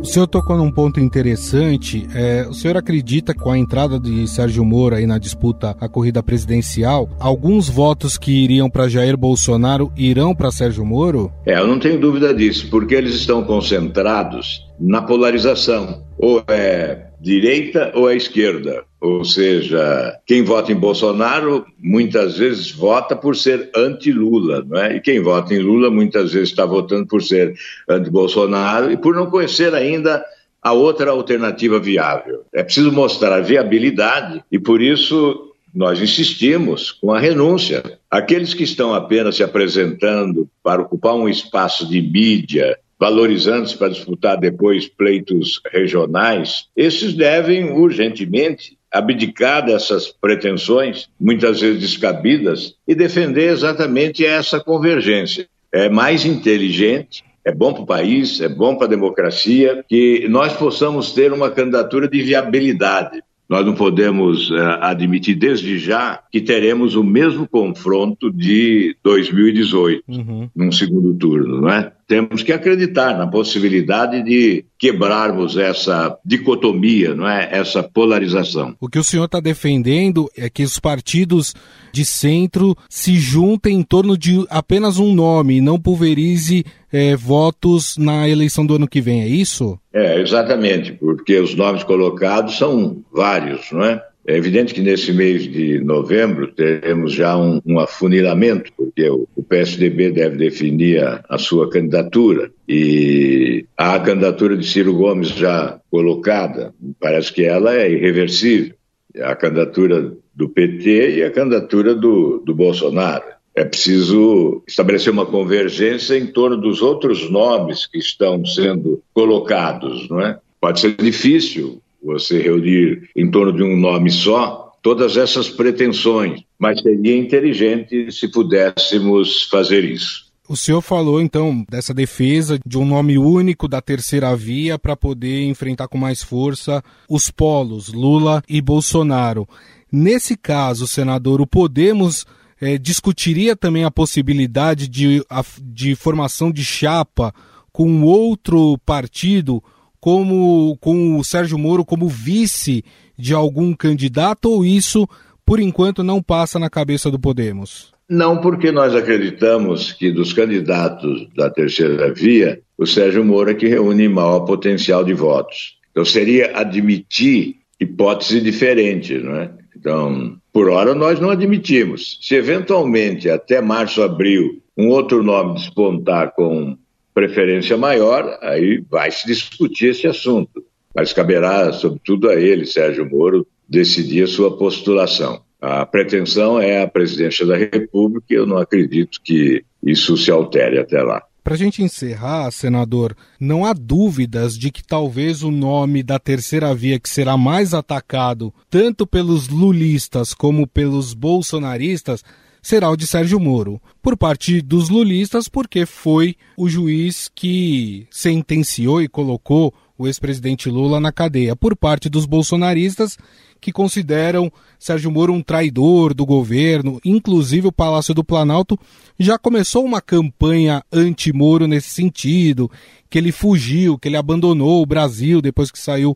O 0.00 0.04
senhor 0.04 0.26
tocou 0.28 0.56
num 0.56 0.70
ponto 0.70 1.00
interessante. 1.00 2.06
É, 2.14 2.46
o 2.48 2.54
senhor 2.54 2.76
acredita 2.76 3.34
que 3.34 3.40
com 3.40 3.50
a 3.50 3.58
entrada 3.58 3.98
de 3.98 4.26
Sérgio 4.28 4.64
Moro 4.64 4.94
aí 4.94 5.06
na 5.06 5.18
disputa 5.18 5.76
à 5.80 5.88
corrida 5.88 6.22
presidencial, 6.22 7.08
alguns 7.18 7.68
votos 7.68 8.16
que 8.16 8.30
iriam 8.30 8.70
para 8.70 8.88
Jair 8.88 9.16
Bolsonaro 9.16 9.92
irão 9.96 10.34
para 10.34 10.52
Sérgio 10.52 10.84
Moro? 10.84 11.32
É, 11.44 11.58
eu 11.58 11.66
não 11.66 11.78
tenho 11.78 12.00
dúvida 12.00 12.32
disso, 12.32 12.68
porque 12.70 12.94
eles 12.94 13.14
estão 13.14 13.42
concentrados 13.42 14.66
na 14.78 15.02
polarização. 15.02 16.04
Ou 16.16 16.42
é 16.48 17.07
direita 17.20 17.92
ou 17.94 18.10
é 18.10 18.16
esquerda. 18.16 18.84
Ou 19.00 19.24
seja, 19.24 20.18
quem 20.26 20.42
vota 20.42 20.72
em 20.72 20.76
Bolsonaro 20.76 21.64
muitas 21.78 22.38
vezes 22.38 22.70
vota 22.70 23.14
por 23.14 23.36
ser 23.36 23.70
anti-Lula, 23.74 24.64
não 24.66 24.78
é? 24.78 24.96
E 24.96 25.00
quem 25.00 25.20
vota 25.20 25.54
em 25.54 25.60
Lula 25.60 25.90
muitas 25.90 26.32
vezes 26.32 26.50
está 26.50 26.64
votando 26.64 27.06
por 27.06 27.22
ser 27.22 27.54
anti-Bolsonaro 27.88 28.90
e 28.90 28.96
por 28.96 29.14
não 29.14 29.30
conhecer 29.30 29.74
ainda 29.74 30.24
a 30.60 30.72
outra 30.72 31.10
alternativa 31.10 31.78
viável. 31.78 32.42
É 32.52 32.62
preciso 32.62 32.90
mostrar 32.90 33.32
a 33.32 33.40
viabilidade 33.40 34.42
e 34.50 34.58
por 34.58 34.82
isso 34.82 35.52
nós 35.72 36.00
insistimos 36.00 36.90
com 36.90 37.12
a 37.12 37.20
renúncia. 37.20 37.82
Aqueles 38.10 38.54
que 38.54 38.64
estão 38.64 38.94
apenas 38.94 39.36
se 39.36 39.44
apresentando 39.44 40.48
para 40.62 40.82
ocupar 40.82 41.14
um 41.14 41.28
espaço 41.28 41.88
de 41.88 42.02
mídia 42.02 42.76
valorizando-se 42.98 43.76
para 43.76 43.88
disputar 43.88 44.38
depois 44.38 44.88
pleitos 44.88 45.60
regionais, 45.72 46.66
esses 46.76 47.14
devem 47.14 47.70
urgentemente 47.72 48.76
abdicar 48.90 49.64
dessas 49.64 50.08
pretensões, 50.08 51.08
muitas 51.20 51.60
vezes 51.60 51.80
descabidas, 51.80 52.74
e 52.86 52.94
defender 52.94 53.50
exatamente 53.52 54.24
essa 54.24 54.58
convergência. 54.58 55.46
É 55.70 55.88
mais 55.88 56.24
inteligente, 56.24 57.22
é 57.44 57.52
bom 57.52 57.72
para 57.72 57.82
o 57.82 57.86
país, 57.86 58.40
é 58.40 58.48
bom 58.48 58.76
para 58.76 58.86
a 58.86 58.90
democracia, 58.90 59.84
que 59.88 60.26
nós 60.28 60.54
possamos 60.54 61.12
ter 61.12 61.32
uma 61.32 61.50
candidatura 61.50 62.08
de 62.08 62.22
viabilidade. 62.22 63.22
Nós 63.48 63.64
não 63.64 63.74
podemos 63.74 64.50
uh, 64.50 64.78
admitir 64.80 65.34
desde 65.34 65.78
já 65.78 66.20
que 66.30 66.40
teremos 66.40 66.94
o 66.94 67.02
mesmo 67.02 67.48
confronto 67.48 68.30
de 68.30 68.94
2018, 69.02 70.02
uhum. 70.06 70.50
num 70.54 70.70
segundo 70.70 71.14
turno, 71.14 71.62
não 71.62 71.70
é? 71.70 71.92
Temos 72.08 72.42
que 72.42 72.52
acreditar 72.52 73.18
na 73.18 73.26
possibilidade 73.26 74.22
de 74.22 74.64
quebrarmos 74.78 75.58
essa 75.58 76.18
dicotomia, 76.24 77.14
não 77.14 77.28
é? 77.28 77.50
Essa 77.52 77.82
polarização. 77.82 78.74
O 78.80 78.88
que 78.88 78.98
o 78.98 79.04
senhor 79.04 79.26
está 79.26 79.40
defendendo 79.40 80.26
é 80.34 80.48
que 80.48 80.62
os 80.62 80.80
partidos 80.80 81.54
de 81.92 82.06
centro 82.06 82.74
se 82.88 83.16
juntem 83.16 83.76
em 83.76 83.82
torno 83.82 84.16
de 84.16 84.42
apenas 84.48 84.98
um 84.98 85.14
nome 85.14 85.58
e 85.58 85.60
não 85.60 85.78
pulverize 85.78 86.64
é, 86.90 87.14
votos 87.14 87.98
na 87.98 88.26
eleição 88.26 88.64
do 88.64 88.76
ano 88.76 88.88
que 88.88 89.02
vem, 89.02 89.20
é 89.20 89.28
isso? 89.28 89.78
É, 89.92 90.18
exatamente, 90.18 90.92
porque 90.92 91.38
os 91.38 91.54
nomes 91.54 91.84
colocados 91.84 92.56
são 92.56 93.02
vários, 93.12 93.70
não 93.70 93.84
é? 93.84 94.02
É 94.28 94.36
evidente 94.36 94.74
que 94.74 94.82
nesse 94.82 95.10
mês 95.10 95.50
de 95.50 95.80
novembro 95.80 96.48
teremos 96.48 97.14
já 97.14 97.34
um, 97.34 97.62
um 97.64 97.80
afunilamento, 97.80 98.70
porque 98.76 99.08
o, 99.08 99.26
o, 99.34 99.42
PSDB 99.42 100.10
deve 100.10 100.36
definir 100.36 101.02
a, 101.02 101.24
a, 101.30 101.38
sua 101.38 101.70
candidatura 101.70 102.50
e 102.68 103.64
a 103.74 103.98
candidatura 103.98 104.54
de 104.54 104.66
Ciro 104.66 104.92
Gomes 104.92 105.28
já 105.28 105.80
colocada, 105.90 106.74
parece 107.00 107.32
que 107.32 107.42
ela 107.42 107.74
é 107.74 107.90
irreversível. 107.90 108.74
A 109.18 109.34
candidatura 109.34 110.12
do 110.34 110.48
PT 110.50 111.16
e 111.16 111.22
a 111.22 111.30
candidatura 111.30 111.94
do, 111.94 112.42
do 112.44 112.54
Bolsonaro. 112.54 113.24
É 113.54 113.64
preciso 113.64 114.62
estabelecer 114.68 115.10
uma 115.10 115.24
convergência 115.24 116.18
em 116.18 116.26
torno 116.26 116.58
dos 116.58 116.82
outros 116.82 117.30
nomes 117.30 117.86
que 117.86 117.96
estão 117.96 118.44
sendo 118.44 119.02
colocados, 119.14 120.06
não 120.10 120.20
é? 120.20 120.38
Pode 120.60 120.80
ser 120.80 120.94
difícil 120.96 121.80
você 122.02 122.40
reunir 122.40 123.08
em 123.16 123.30
torno 123.30 123.52
de 123.52 123.62
um 123.62 123.76
nome 123.76 124.10
só 124.10 124.72
todas 124.82 125.16
essas 125.16 125.48
pretensões, 125.48 126.42
mas 126.58 126.80
seria 126.80 127.16
inteligente 127.16 128.10
se 128.12 128.28
pudéssemos 128.28 129.42
fazer 129.50 129.84
isso. 129.84 130.28
O 130.48 130.56
senhor 130.56 130.80
falou 130.80 131.20
então 131.20 131.62
dessa 131.68 131.92
defesa 131.92 132.58
de 132.64 132.78
um 132.78 132.86
nome 132.86 133.18
único 133.18 133.68
da 133.68 133.82
terceira 133.82 134.34
via 134.34 134.78
para 134.78 134.96
poder 134.96 135.44
enfrentar 135.44 135.88
com 135.88 135.98
mais 135.98 136.22
força 136.22 136.82
os 137.06 137.30
polos 137.30 137.92
Lula 137.92 138.42
e 138.48 138.62
Bolsonaro. 138.62 139.46
Nesse 139.92 140.36
caso, 140.38 140.86
senador, 140.86 141.42
o 141.42 141.46
Podemos 141.46 142.24
é, 142.60 142.78
discutiria 142.78 143.54
também 143.54 143.84
a 143.84 143.90
possibilidade 143.90 144.88
de, 144.88 145.22
de 145.62 145.94
formação 145.94 146.50
de 146.50 146.64
chapa 146.64 147.34
com 147.70 148.02
outro 148.02 148.78
partido, 148.86 149.62
como 150.00 150.76
com 150.80 151.18
o 151.18 151.24
Sérgio 151.24 151.58
Moro 151.58 151.84
como 151.84 152.08
vice 152.08 152.84
de 153.18 153.34
algum 153.34 153.74
candidato, 153.74 154.50
ou 154.50 154.64
isso, 154.64 155.08
por 155.44 155.60
enquanto, 155.60 156.04
não 156.04 156.22
passa 156.22 156.58
na 156.58 156.70
cabeça 156.70 157.10
do 157.10 157.18
Podemos? 157.18 157.92
Não, 158.08 158.40
porque 158.40 158.72
nós 158.72 158.94
acreditamos 158.94 159.92
que 159.92 160.10
dos 160.10 160.32
candidatos 160.32 161.28
da 161.36 161.50
terceira 161.50 162.12
via, 162.12 162.60
o 162.76 162.86
Sérgio 162.86 163.24
Moro 163.24 163.50
é 163.50 163.54
que 163.54 163.68
reúne 163.68 164.08
maior 164.08 164.40
potencial 164.40 165.04
de 165.04 165.12
votos. 165.12 165.76
Então 165.90 166.04
seria 166.04 166.56
admitir 166.56 167.56
hipótese 167.78 168.40
diferente, 168.40 169.18
não 169.18 169.36
é? 169.36 169.50
Então, 169.76 170.36
por 170.52 170.70
hora, 170.70 170.94
nós 170.94 171.20
não 171.20 171.30
admitimos. 171.30 172.18
Se 172.20 172.34
eventualmente, 172.34 173.28
até 173.28 173.60
março, 173.60 174.02
abril, 174.02 174.60
um 174.76 174.88
outro 174.88 175.22
nome 175.22 175.54
despontar 175.54 176.32
com 176.34 176.76
preferência 177.18 177.76
maior, 177.76 178.38
aí 178.40 178.80
vai 178.88 179.10
se 179.10 179.26
discutir 179.26 179.88
esse 179.88 180.06
assunto. 180.06 180.62
Mas 180.94 181.12
caberá, 181.12 181.72
sobretudo, 181.72 182.30
a 182.30 182.36
ele, 182.36 182.64
Sérgio 182.64 183.08
Moro, 183.10 183.44
decidir 183.68 184.22
a 184.22 184.28
sua 184.28 184.56
postulação. 184.56 185.42
A 185.60 185.84
pretensão 185.84 186.60
é 186.60 186.80
a 186.80 186.86
presidência 186.86 187.44
da 187.44 187.56
República 187.56 188.26
e 188.30 188.34
eu 188.34 188.46
não 188.46 188.58
acredito 188.58 189.18
que 189.24 189.64
isso 189.82 190.16
se 190.16 190.30
altere 190.30 190.78
até 190.78 191.02
lá. 191.02 191.20
Para 191.42 191.54
a 191.54 191.58
gente 191.58 191.82
encerrar, 191.82 192.52
senador, 192.52 193.16
não 193.40 193.64
há 193.64 193.72
dúvidas 193.72 194.56
de 194.56 194.70
que 194.70 194.84
talvez 194.84 195.42
o 195.42 195.50
nome 195.50 196.04
da 196.04 196.20
terceira 196.20 196.72
via 196.72 197.00
que 197.00 197.08
será 197.08 197.36
mais 197.36 197.74
atacado, 197.74 198.54
tanto 198.70 199.04
pelos 199.06 199.48
lulistas 199.48 200.34
como 200.34 200.68
pelos 200.68 201.14
bolsonaristas, 201.14 202.22
será 202.68 202.90
o 202.90 202.96
de 202.98 203.06
Sérgio 203.06 203.40
Moro. 203.40 203.80
Por 204.02 204.14
parte 204.14 204.60
dos 204.60 204.90
lulistas, 204.90 205.48
porque 205.48 205.86
foi 205.86 206.36
o 206.54 206.68
juiz 206.68 207.30
que 207.34 208.06
sentenciou 208.10 209.00
e 209.00 209.08
colocou 209.08 209.72
o 209.96 210.06
ex-presidente 210.06 210.68
Lula 210.68 211.00
na 211.00 211.10
cadeia. 211.10 211.56
Por 211.56 211.74
parte 211.74 212.10
dos 212.10 212.26
bolsonaristas, 212.26 213.16
que 213.58 213.72
consideram 213.72 214.52
Sérgio 214.78 215.10
Moro 215.10 215.32
um 215.32 215.42
traidor 215.42 216.12
do 216.12 216.26
governo, 216.26 217.00
inclusive 217.02 217.68
o 217.68 217.72
Palácio 217.72 218.12
do 218.12 218.22
Planalto 218.22 218.78
já 219.18 219.38
começou 219.38 219.82
uma 219.82 220.02
campanha 220.02 220.84
anti-Moro 220.92 221.66
nesse 221.66 221.88
sentido, 221.88 222.70
que 223.08 223.16
ele 223.16 223.32
fugiu, 223.32 223.98
que 223.98 224.08
ele 224.08 224.16
abandonou 224.18 224.82
o 224.82 224.86
Brasil 224.86 225.40
depois 225.40 225.70
que 225.70 225.78
saiu 225.78 226.14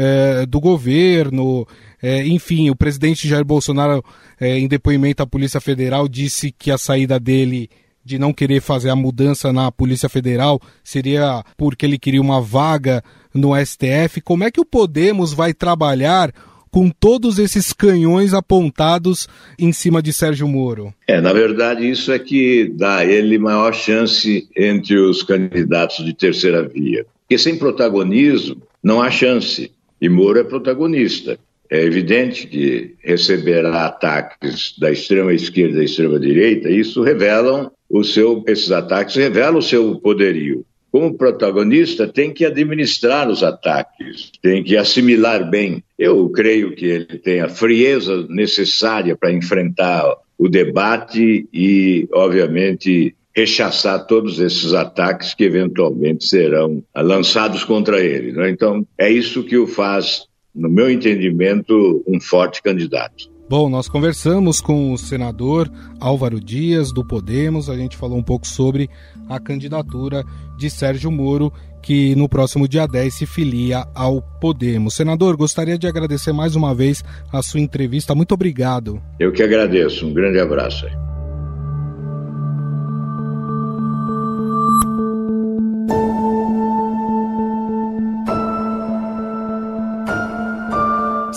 é, 0.00 0.46
do 0.46 0.58
governo. 0.58 1.66
É, 2.02 2.26
enfim, 2.26 2.70
o 2.70 2.76
presidente 2.76 3.28
Jair 3.28 3.44
Bolsonaro, 3.44 4.02
é, 4.40 4.58
em 4.58 4.66
depoimento 4.66 5.22
à 5.22 5.26
Polícia 5.26 5.60
Federal, 5.60 6.08
disse 6.08 6.50
que 6.50 6.70
a 6.70 6.78
saída 6.78 7.20
dele 7.20 7.68
de 8.02 8.18
não 8.18 8.32
querer 8.32 8.62
fazer 8.62 8.88
a 8.88 8.96
mudança 8.96 9.52
na 9.52 9.70
Polícia 9.70 10.08
Federal 10.08 10.58
seria 10.82 11.44
porque 11.58 11.84
ele 11.84 11.98
queria 11.98 12.20
uma 12.20 12.40
vaga 12.40 13.04
no 13.34 13.54
STF. 13.54 14.22
Como 14.22 14.42
é 14.42 14.50
que 14.50 14.60
o 14.60 14.64
Podemos 14.64 15.34
vai 15.34 15.52
trabalhar 15.52 16.32
com 16.70 16.88
todos 16.88 17.38
esses 17.38 17.74
canhões 17.74 18.32
apontados 18.32 19.28
em 19.58 19.70
cima 19.70 20.00
de 20.00 20.14
Sérgio 20.14 20.48
Moro? 20.48 20.94
É, 21.06 21.20
na 21.20 21.32
verdade, 21.34 21.88
isso 21.88 22.10
é 22.10 22.18
que 22.18 22.72
dá 22.74 22.98
a 22.98 23.04
ele 23.04 23.38
maior 23.38 23.74
chance 23.74 24.48
entre 24.56 24.98
os 24.98 25.22
candidatos 25.22 26.02
de 26.02 26.14
terceira 26.14 26.66
via. 26.66 27.04
Porque 27.20 27.36
sem 27.36 27.58
protagonismo 27.58 28.62
não 28.82 29.02
há 29.02 29.10
chance. 29.10 29.70
E 30.00 30.08
Moro 30.08 30.38
é 30.38 30.44
protagonista. 30.44 31.38
É 31.70 31.84
evidente 31.84 32.46
que 32.46 32.96
receberá 33.00 33.86
ataques 33.86 34.74
da 34.78 34.90
extrema 34.90 35.32
esquerda 35.32 35.74
e 35.74 35.76
da 35.76 35.84
extrema 35.84 36.18
direita, 36.18 36.68
isso 36.68 37.02
revelam 37.02 37.70
o 37.88 38.02
seu, 38.02 38.42
esses 38.48 38.72
ataques 38.72 39.14
revelam 39.14 39.58
o 39.58 39.62
seu 39.62 39.94
poderio 40.00 40.64
como 40.90 41.14
protagonista, 41.14 42.08
tem 42.08 42.32
que 42.32 42.44
administrar 42.44 43.28
os 43.28 43.42
ataques, 43.42 44.32
tem 44.42 44.64
que 44.64 44.76
assimilar 44.76 45.48
bem. 45.48 45.84
Eu 45.96 46.28
creio 46.30 46.74
que 46.74 46.86
ele 46.86 47.18
tem 47.18 47.40
a 47.40 47.48
frieza 47.48 48.26
necessária 48.28 49.16
para 49.16 49.32
enfrentar 49.32 50.04
o 50.36 50.48
debate 50.48 51.48
e, 51.52 52.08
obviamente, 52.12 53.14
rechaçar 53.34 54.06
todos 54.06 54.40
esses 54.40 54.74
ataques 54.74 55.34
que 55.34 55.44
eventualmente 55.44 56.26
serão 56.26 56.82
lançados 56.94 57.64
contra 57.64 58.00
ele. 58.00 58.32
Né? 58.32 58.50
Então, 58.50 58.86
é 58.98 59.10
isso 59.10 59.44
que 59.44 59.56
o 59.56 59.66
faz, 59.66 60.24
no 60.54 60.68
meu 60.68 60.90
entendimento, 60.90 62.02
um 62.06 62.20
forte 62.20 62.62
candidato. 62.62 63.30
Bom, 63.50 63.68
nós 63.68 63.88
conversamos 63.88 64.60
com 64.60 64.92
o 64.92 64.96
senador 64.96 65.68
Álvaro 65.98 66.38
Dias, 66.40 66.92
do 66.92 67.04
Podemos. 67.04 67.68
A 67.68 67.76
gente 67.76 67.96
falou 67.96 68.16
um 68.16 68.22
pouco 68.22 68.46
sobre 68.46 68.88
a 69.28 69.40
candidatura 69.40 70.22
de 70.56 70.70
Sérgio 70.70 71.10
Moro, 71.10 71.52
que 71.82 72.14
no 72.14 72.28
próximo 72.28 72.68
dia 72.68 72.86
10 72.86 73.12
se 73.12 73.26
filia 73.26 73.84
ao 73.92 74.22
Podemos. 74.40 74.94
Senador, 74.94 75.36
gostaria 75.36 75.76
de 75.76 75.88
agradecer 75.88 76.32
mais 76.32 76.54
uma 76.54 76.72
vez 76.72 77.02
a 77.32 77.42
sua 77.42 77.58
entrevista. 77.58 78.14
Muito 78.14 78.32
obrigado. 78.34 79.02
Eu 79.18 79.32
que 79.32 79.42
agradeço. 79.42 80.06
Um 80.06 80.14
grande 80.14 80.38
abraço. 80.38 80.86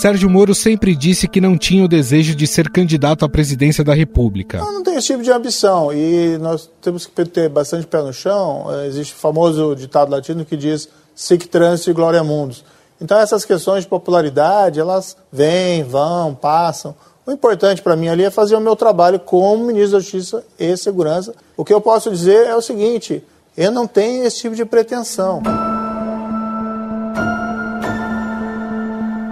Sérgio 0.04 0.30
Moro 0.30 0.54
sempre 0.54 0.94
disse 0.98 1.30
que 1.30 1.40
não 1.40 1.58
tinha 1.58 1.86
o 1.86 1.88
desejo 1.88 2.36
de 2.36 2.46
ser 2.46 2.70
candidato 2.70 3.24
à 3.24 3.30
presidência 3.30 3.86
da 3.86 3.94
República. 3.94 4.58
Não, 4.58 4.74
não 4.74 4.84
tem 4.84 4.96
esse 4.96 5.08
tipo 5.08 5.24
de 5.24 5.32
ambição 5.32 5.94
e 5.94 6.38
nós 6.40 6.70
temos 6.82 7.06
que 7.06 7.26
ter 7.26 7.48
bastante 7.48 7.88
pé 7.88 8.02
no 8.02 8.12
chão. 8.12 8.66
É, 8.70 8.88
existe 8.88 9.14
o 9.14 9.16
famoso 9.16 9.74
ditado 9.78 10.12
latino 10.12 10.44
que 10.44 10.58
diz 10.58 10.90
sic 11.16 11.48
transit 11.48 11.94
gloria 11.94 12.22
mundus. 12.22 12.66
Então 13.00 13.18
essas 13.18 13.46
questões 13.46 13.86
de 13.86 13.90
popularidade, 13.90 14.78
elas 14.78 15.16
vêm, 15.32 15.84
vão, 15.84 16.36
passam. 16.36 16.94
O 17.26 17.32
importante 17.32 17.82
para 17.82 17.96
mim 17.96 18.10
ali 18.10 18.26
é 18.26 18.30
fazer 18.30 18.58
o 18.58 18.60
meu 18.60 18.76
trabalho 18.76 19.22
como 19.22 19.66
ministro 19.66 19.94
da 19.94 20.00
Justiça 20.00 20.44
e 20.60 20.76
Segurança. 20.76 21.34
O 21.56 21.64
que 21.64 21.74
eu 21.74 21.80
posso 21.80 22.12
dizer 22.12 22.46
é 22.46 22.54
o 22.54 22.62
seguinte, 22.62 23.24
eu 23.56 23.72
não 23.72 23.88
tenho 23.88 24.26
esse 24.26 24.42
tipo 24.42 24.56
de 24.56 24.66
pretensão. 24.66 25.42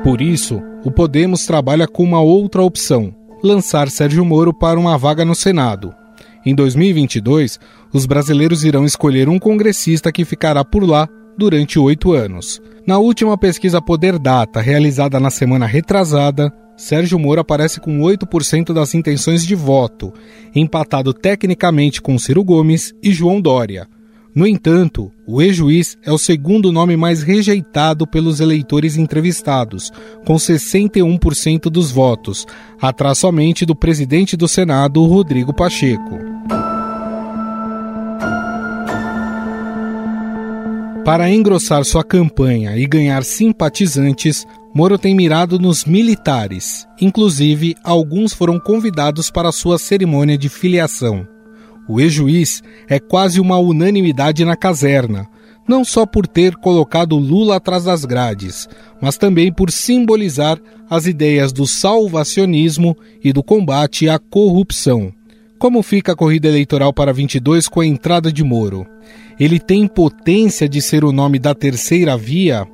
Por 0.04 0.22
isso, 0.22 0.62
o 0.84 0.92
Podemos 0.92 1.46
trabalha 1.46 1.88
com 1.88 2.04
uma 2.04 2.22
outra 2.22 2.62
opção: 2.62 3.14
lançar 3.44 3.90
Sérgio 3.90 4.24
Moro 4.24 4.54
para 4.54 4.80
uma 4.80 4.98
vaga 4.98 5.26
no 5.26 5.36
Senado. 5.36 5.94
Em 6.46 6.56
2022, 6.56 7.60
os 7.94 8.06
brasileiros 8.06 8.64
irão 8.64 8.86
escolher 8.86 9.30
um 9.30 9.38
congressista 9.38 10.12
que 10.12 10.26
ficará 10.26 10.66
por 10.66 10.84
lá 10.84 11.08
durante 11.38 11.78
oito 11.78 12.14
anos. 12.14 12.62
Na 12.86 12.98
última 12.98 13.38
pesquisa 13.38 13.82
Poder 13.82 14.18
Data, 14.18 14.60
realizada 14.60 15.20
na 15.20 15.30
semana 15.30 15.68
retrasada, 15.68 16.52
Sérgio 16.76 17.20
Moro 17.20 17.42
aparece 17.42 17.80
com 17.80 18.00
8% 18.00 18.74
das 18.74 18.96
intenções 18.96 19.46
de 19.46 19.54
voto, 19.54 20.12
empatado 20.56 21.14
tecnicamente 21.14 22.02
com 22.02 22.18
Ciro 22.18 22.44
Gomes 22.44 22.92
e 23.04 23.14
João 23.14 23.40
Dória. 23.40 23.88
No 24.34 24.48
entanto, 24.48 25.12
o 25.28 25.42
ex-juiz 25.42 25.98
é 26.04 26.12
o 26.12 26.18
segundo 26.18 26.72
nome 26.72 26.96
mais 26.96 27.22
rejeitado 27.22 28.08
pelos 28.08 28.40
eleitores 28.40 28.96
entrevistados, 28.96 29.92
com 30.26 30.36
61% 30.36 31.70
dos 31.70 31.92
votos, 31.92 32.46
atrás 32.82 33.18
somente 33.18 33.66
do 33.66 33.76
presidente 33.76 34.38
do 34.38 34.48
Senado, 34.48 35.04
Rodrigo 35.06 35.54
Pacheco. 35.54 36.18
Para 41.04 41.30
engrossar 41.30 41.84
sua 41.84 42.04
campanha 42.04 42.78
e 42.78 42.86
ganhar 42.86 43.24
simpatizantes, 43.24 44.46
Moro 44.74 44.98
tem 44.98 45.14
mirado 45.14 45.60
nos 45.60 45.84
militares. 45.84 46.88
Inclusive, 47.00 47.76
alguns 47.84 48.32
foram 48.32 48.58
convidados 48.58 49.30
para 49.30 49.52
sua 49.52 49.78
cerimônia 49.78 50.38
de 50.38 50.48
filiação. 50.48 51.28
O 51.92 52.00
ex-juiz 52.00 52.64
é 52.88 53.02
quase 53.02 53.42
uma 53.42 53.58
unanimidade 53.58 54.46
na 54.46 54.56
caserna, 54.56 55.28
não 55.68 55.84
só 55.84 56.06
por 56.06 56.26
ter 56.26 56.56
colocado 56.56 57.18
Lula 57.18 57.58
atrás 57.58 57.84
das 57.84 58.06
grades, 58.06 58.66
mas 59.02 59.18
também 59.18 59.52
por 59.52 59.70
simbolizar 59.70 60.58
as 60.90 61.06
ideias 61.06 61.52
do 61.52 61.68
salvacionismo 61.68 62.96
e 63.22 63.34
do 63.34 63.44
combate 63.44 64.08
à 64.08 64.18
corrupção. 64.18 65.12
Como 65.60 65.84
fica 65.84 66.14
a 66.14 66.16
corrida 66.16 66.48
eleitoral 66.48 66.94
para 66.94 67.12
22 67.12 67.68
com 67.68 67.82
a 67.82 67.86
entrada 67.86 68.32
de 68.32 68.42
Moro? 68.42 68.88
Ele 69.38 69.60
tem 69.60 69.86
potência 69.86 70.70
de 70.70 70.82
ser 70.82 71.04
o 71.04 71.12
nome 71.12 71.40
da 71.40 71.54
terceira 71.54 72.16
via? 72.16 72.66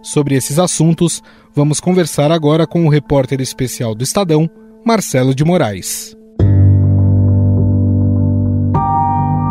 Sobre 0.00 0.36
esses 0.36 0.60
assuntos, 0.60 1.20
vamos 1.52 1.80
conversar 1.80 2.30
agora 2.30 2.68
com 2.68 2.86
o 2.86 2.88
repórter 2.88 3.40
especial 3.40 3.96
do 3.96 4.04
Estadão, 4.04 4.48
Marcelo 4.84 5.34
de 5.34 5.44
Moraes. 5.44 6.19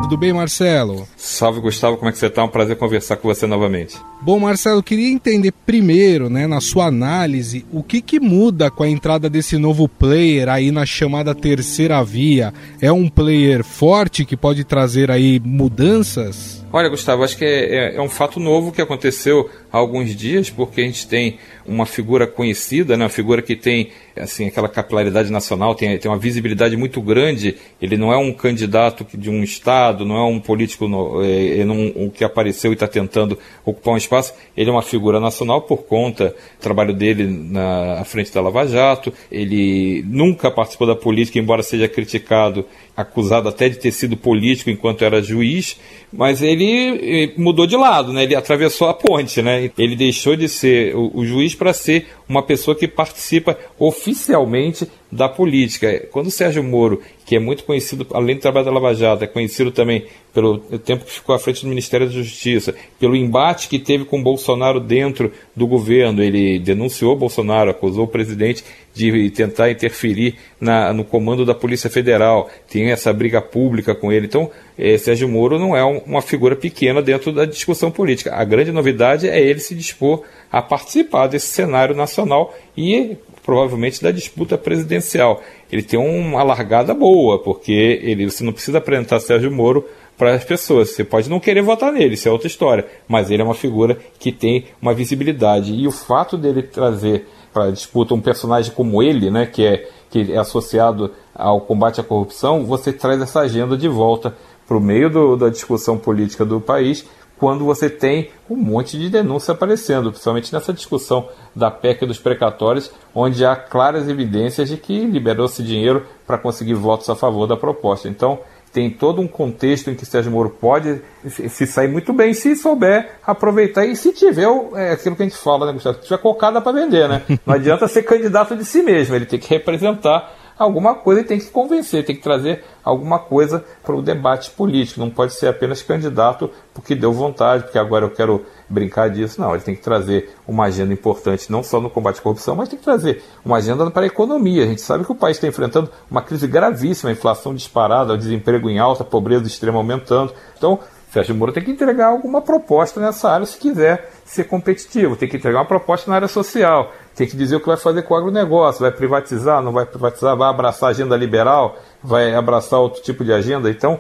Tudo 0.10 0.22
bem, 0.22 0.34
Marcelo? 0.34 1.08
Salve, 1.16 1.62
Gustavo. 1.62 1.96
Como 1.96 2.10
é 2.10 2.12
que 2.12 2.18
você 2.18 2.26
está? 2.26 2.44
Um 2.44 2.48
prazer 2.48 2.76
conversar 2.78 3.18
com 3.18 3.28
você 3.28 3.46
novamente. 3.46 3.96
Bom, 4.20 4.40
Marcelo, 4.40 4.82
queria 4.82 5.08
entender 5.08 5.52
primeiro, 5.52 6.32
né, 6.32 6.48
na 6.48 6.60
sua 6.60 6.88
análise, 6.88 7.64
o 7.72 7.84
que, 7.84 8.02
que 8.02 8.20
muda 8.20 8.72
com 8.72 8.82
a 8.82 8.90
entrada 8.90 9.30
desse 9.30 9.56
novo 9.60 9.88
player 9.88 10.50
aí 10.50 10.72
na 10.72 10.84
chamada 10.84 11.36
terceira 11.36 12.04
via? 12.04 12.52
É 12.82 12.92
um 12.92 13.08
player 13.08 13.64
forte 13.64 14.26
que 14.26 14.36
pode 14.36 14.64
trazer 14.64 15.12
aí 15.12 15.40
mudanças? 15.40 16.66
Olha, 16.74 16.90
Gustavo, 16.90 17.24
acho 17.24 17.38
que 17.38 17.46
é, 17.46 17.76
é, 17.76 17.96
é, 17.96 18.02
um 18.02 18.10
fato 18.10 18.40
novo 18.40 18.72
que 18.72 18.82
aconteceu 18.82 19.48
há 19.72 19.78
alguns 19.78 20.16
dias, 20.16 20.50
porque 20.50 20.82
a 20.82 20.86
gente 20.86 21.08
tem 21.08 21.38
uma 21.70 21.86
figura 21.86 22.26
conhecida, 22.26 22.98
né, 22.98 23.04
uma 23.04 23.10
figura 23.10 23.42
que 23.42 23.56
tem 23.56 23.90
assim 24.18 24.48
aquela 24.48 24.68
capilaridade 24.68 25.32
nacional, 25.32 25.76
tem, 25.76 25.98
tem 25.98 26.12
uma 26.12 26.18
visibilidade 26.18 26.76
muito 26.76 27.02
grande. 27.02 27.56
Ele 27.82 27.96
não 27.96 28.12
é 28.12 28.18
um 28.18 28.34
candidato 28.34 29.06
de 29.18 29.30
um 29.30 29.44
estado, 29.44 30.06
não 30.06 30.18
é 30.18 30.24
um 30.24 30.40
político 30.40 30.88
no, 30.88 31.24
é, 31.24 31.60
é 31.60 31.66
um, 31.66 32.10
que 32.10 32.24
apareceu 32.24 32.72
e 32.72 32.74
está 32.74 32.88
tentando 32.88 33.38
ocupar 33.64 33.94
um 33.94 33.98
espaço. 33.98 34.34
Ele 34.58 34.70
é 34.70 34.74
uma 34.74 34.82
figura 34.82 35.20
nacional 35.20 35.62
por 35.62 35.84
conta 35.84 36.30
do 36.30 36.62
trabalho 36.62 36.94
dele 36.94 37.26
na 37.26 38.00
à 38.00 38.04
frente 38.04 38.34
da 38.34 38.42
Lava 38.42 38.68
Jato. 38.68 39.14
Ele 39.32 40.04
nunca 40.08 40.52
participou 40.52 40.88
da 40.88 40.96
política, 40.96 41.40
embora 41.40 41.64
seja 41.64 41.88
criticado 41.88 42.66
acusado 43.00 43.48
até 43.48 43.70
de 43.70 43.78
ter 43.78 43.92
sido 43.92 44.18
político 44.18 44.70
enquanto 44.70 45.06
era 45.06 45.22
juiz, 45.22 45.80
mas 46.12 46.42
ele 46.42 47.00
eh, 47.02 47.34
mudou 47.38 47.66
de 47.66 47.78
lado, 47.78 48.12
né? 48.12 48.24
ele 48.24 48.36
atravessou 48.36 48.90
a 48.90 48.94
ponte, 48.94 49.42
né? 49.42 49.72
ele 49.78 49.96
deixou 49.96 50.36
de 50.36 50.50
ser 50.50 50.94
o, 50.96 51.12
o 51.14 51.26
juiz 51.26 51.56
para 51.56 51.72
ser 51.72 52.08
uma 52.28 52.44
pessoa 52.44 52.76
que 52.76 52.88
participa 52.88 53.58
oficialmente 53.78 54.86
da 55.12 55.28
política. 55.28 56.08
Quando 56.12 56.28
o 56.28 56.32
Sérgio 56.32 56.64
Moro, 56.64 57.02
que 57.26 57.36
é 57.36 57.40
muito 57.40 57.64
conhecido, 57.64 58.06
além 58.14 58.36
do 58.36 58.42
trabalho 58.42 58.66
da 58.66 58.72
Lava 58.72 58.94
Jato, 58.94 59.24
é 59.24 59.28
conhecido 59.28 59.72
também 59.72 60.06
pelo 60.34 60.60
tempo 60.60 61.06
que 61.06 61.12
ficou 61.12 61.34
à 61.34 61.40
frente 61.40 61.64
do 61.64 61.70
Ministério 61.70 62.06
da 62.06 62.14
Justiça, 62.14 62.76
pelo 63.00 63.16
embate 63.16 63.68
que 63.68 63.80
teve 63.80 64.06
com 64.06 64.22
Bolsonaro 64.22 64.80
dentro 64.80 65.32
do 65.56 65.66
governo, 65.66 66.22
ele 66.22 66.60
denunciou 66.60 67.16
Bolsonaro, 67.16 67.72
acusou 67.72 68.06
o 68.06 68.08
presidente 68.08 68.64
de 68.94 69.30
tentar 69.32 69.72
interferir 69.72 70.36
na, 70.60 70.94
no 70.94 71.04
comando 71.04 71.46
da 71.46 71.56
Polícia 71.56 71.90
Federal, 71.90 72.50
tem 72.70 72.92
essa 72.92 73.12
briga 73.14 73.42
pública 73.42 73.96
com 73.96 74.12
ele. 74.12 74.26
Então, 74.26 74.52
eh, 74.78 74.98
Sérgio 74.98 75.28
Moro 75.28 75.58
não 75.58 75.76
é 75.76 75.84
um, 75.84 76.00
uma 76.00 76.22
figura 76.22 76.56
pequena 76.56 77.02
dentro 77.02 77.32
da 77.32 77.46
discussão 77.46 77.90
política. 77.90 78.36
A 78.36 78.44
grande 78.44 78.72
novidade 78.72 79.28
é 79.28 79.40
ele 79.40 79.60
se 79.60 79.74
dispor 79.74 80.24
a 80.52 80.62
participar 80.62 81.28
desse 81.28 81.48
cenário 81.48 81.96
nacional 81.96 82.56
e 82.76 83.16
provavelmente 83.50 84.04
da 84.04 84.12
disputa 84.12 84.60
presidencial. 84.60 85.42
Ele 85.72 85.82
tem 85.82 86.00
uma 86.00 86.44
largada 86.44 86.94
boa, 86.94 87.40
porque 87.40 88.00
ele, 88.04 88.30
você 88.30 88.44
não 88.44 88.54
precisa 88.54 88.78
apresentar 88.78 89.20
Sérgio 89.20 89.52
Moro 89.52 89.84
para 90.16 90.36
as 90.36 90.44
pessoas. 90.44 90.92
Você 90.92 91.04
pode 91.04 91.28
não 91.28 91.40
querer 91.40 91.64
votar 91.64 91.92
nele, 91.92 92.14
isso 92.14 92.30
é 92.30 92.32
outra 92.32 92.46
história. 92.46 92.86
Mas 93.08 93.32
ele 93.32 93.42
é 93.42 93.46
uma 93.46 93.56
figura 93.56 93.98
que 94.20 94.32
tem 94.32 94.66
uma 94.80 94.94
visibilidade. 94.94 95.74
E 95.74 95.88
o 95.88 95.92
fato 95.92 96.38
dele 96.38 96.62
trazer 96.62 97.26
para 97.52 97.66
a 97.66 97.72
disputa 97.72 98.14
um 98.14 98.22
personagem 98.22 98.72
como 98.72 99.02
ele, 99.02 99.32
né, 99.32 99.48
que, 99.48 99.66
é, 99.66 99.90
que 100.12 100.32
é 100.32 100.38
associado 100.38 101.12
ao 101.34 101.62
combate 101.62 102.00
à 102.00 102.04
corrupção, 102.04 102.64
você 102.66 102.94
traz 102.94 103.20
essa 103.20 103.40
agenda 103.40 103.76
de 103.76 103.88
volta 103.88 104.36
para 104.68 104.78
o 104.78 104.80
meio 104.80 105.10
do, 105.10 105.36
da 105.36 105.50
discussão 105.50 105.98
política 105.98 106.46
do 106.46 106.62
país 106.62 107.04
quando 107.40 107.64
você 107.64 107.90
tem 107.90 108.30
um 108.50 108.56
monte 108.56 109.00
de 109.00 109.10
denúncia 109.10 109.54
aparecendo, 109.54 110.12
principalmente 110.12 110.52
nessa 110.52 110.74
discussão 110.74 111.30
da 111.56 111.72
PEC 111.72 112.06
dos 112.06 112.20
precatórios, 112.20 112.92
onde 113.16 113.46
há 113.46 113.56
claras 113.56 114.10
evidências 114.10 114.68
de 114.68 114.76
que 114.76 115.06
liberou-se 115.06 115.64
dinheiro 115.64 116.06
para 116.28 116.38
conseguir 116.38 116.74
votos 116.74 117.10
a 117.10 117.16
favor 117.16 117.48
da 117.48 117.56
proposta. 117.56 118.10
Então, 118.10 118.40
tem 118.72 118.90
todo 118.90 119.22
um 119.22 119.28
contexto 119.28 119.90
em 119.90 119.96
que 119.96 120.06
Sérgio 120.06 120.32
Moro 120.32 120.50
pode 120.50 121.02
se 121.26 121.66
sair 121.66 121.88
muito 121.88 122.14
bem 122.14 122.34
se 122.34 122.56
souber 122.56 123.14
aproveitar 123.26 123.86
e 123.86 123.96
se 123.96 124.14
tiver 124.14 124.48
é, 124.76 124.92
aquilo 124.92 125.16
que 125.16 125.24
a 125.24 125.26
gente 125.26 125.38
fala, 125.38 125.66
né, 125.66 125.74
Gustavo? 125.74 125.98
Se 125.98 126.04
tiver 126.04 126.20
cocada 126.20 126.62
para 126.62 126.72
vender, 126.72 127.08
né? 127.08 127.24
Não 127.46 127.56
adianta 127.56 127.88
ser 127.88 128.04
candidato 128.04 128.56
de 128.56 128.64
si 128.64 128.84
mesmo, 128.84 129.16
ele 129.16 129.26
tem 129.26 129.40
que 129.40 129.50
representar 129.50 130.36
alguma 130.60 130.94
coisa 130.94 131.22
e 131.22 131.24
tem 131.24 131.40
que 131.40 131.46
convencer, 131.46 132.06
tem 132.06 132.16
que 132.16 132.22
trazer 132.22 132.66
alguma 132.84 133.18
coisa 133.18 133.64
para 133.82 133.96
o 133.96 134.02
debate 134.02 134.52
político. 134.52 135.00
Não 135.00 135.10
pode 135.10 135.34
ser 135.34 135.48
apenas 135.48 135.82
candidato 135.82 136.52
porque 136.74 136.94
deu 136.94 137.14
vontade, 137.14 137.64
porque 137.64 137.80
agora 137.80 138.06
eu 138.06 138.12
quero 138.12 138.46
brincar 138.68 139.10
disso. 139.10 139.40
Não, 139.40 139.54
ele 139.56 139.64
tem 139.64 139.74
que 139.74 139.82
trazer 139.82 140.36
uma 140.46 140.66
agenda 140.66 140.94
importante, 140.94 141.50
não 141.50 141.64
só 141.64 141.80
no 141.80 141.90
combate 141.90 142.20
à 142.20 142.22
corrupção, 142.22 142.56
mas 142.56 142.68
tem 142.68 142.78
que 142.78 142.84
trazer 142.84 143.24
uma 143.44 143.58
agenda 143.58 143.90
para 143.90 144.04
a 144.04 144.08
economia. 144.08 144.64
A 144.64 144.68
gente 144.68 144.82
sabe 144.82 145.06
que 145.06 145.12
o 145.12 145.16
país 145.16 145.38
está 145.38 145.48
enfrentando 145.48 145.90
uma 146.12 146.22
crise 146.22 146.46
gravíssima, 146.46 147.12
inflação 147.12 147.56
disparada, 147.56 148.18
desemprego 148.18 148.70
em 148.70 148.80
alta, 148.80 149.04
pobreza 149.04 149.48
extrema 149.48 149.78
aumentando. 149.78 150.34
Então, 150.58 150.80
Sérgio 151.12 151.34
Moro 151.34 151.52
tem 151.52 151.64
que 151.64 151.72
entregar 151.72 152.08
alguma 152.08 152.42
proposta 152.42 153.00
nessa 153.00 153.32
área 153.32 153.46
se 153.46 153.58
quiser 153.58 154.12
ser 154.24 154.44
competitivo, 154.44 155.16
tem 155.16 155.28
que 155.28 155.38
entregar 155.38 155.60
uma 155.60 155.66
proposta 155.66 156.10
na 156.10 156.16
área 156.16 156.28
social, 156.28 156.94
tem 157.16 157.28
que 157.28 157.36
dizer 157.36 157.56
o 157.56 157.60
que 157.60 157.66
vai 157.66 157.78
fazer 157.78 158.04
com 158.04 158.14
o 158.14 158.18
agronegócio, 158.18 158.82
vai 158.82 158.92
privatizar, 158.92 159.62
não 159.62 159.72
vai 159.72 159.86
privatizar, 159.86 160.38
vai 160.38 160.50
abraçar 160.50 160.90
a 160.90 160.92
agenda 160.92 161.18
liberal, 161.18 161.78
vai 162.04 162.34
abraçar 162.36 162.80
outro 162.80 163.02
tipo 163.02 163.26
de 163.26 163.34
agenda. 163.34 163.72
Então, 163.72 164.00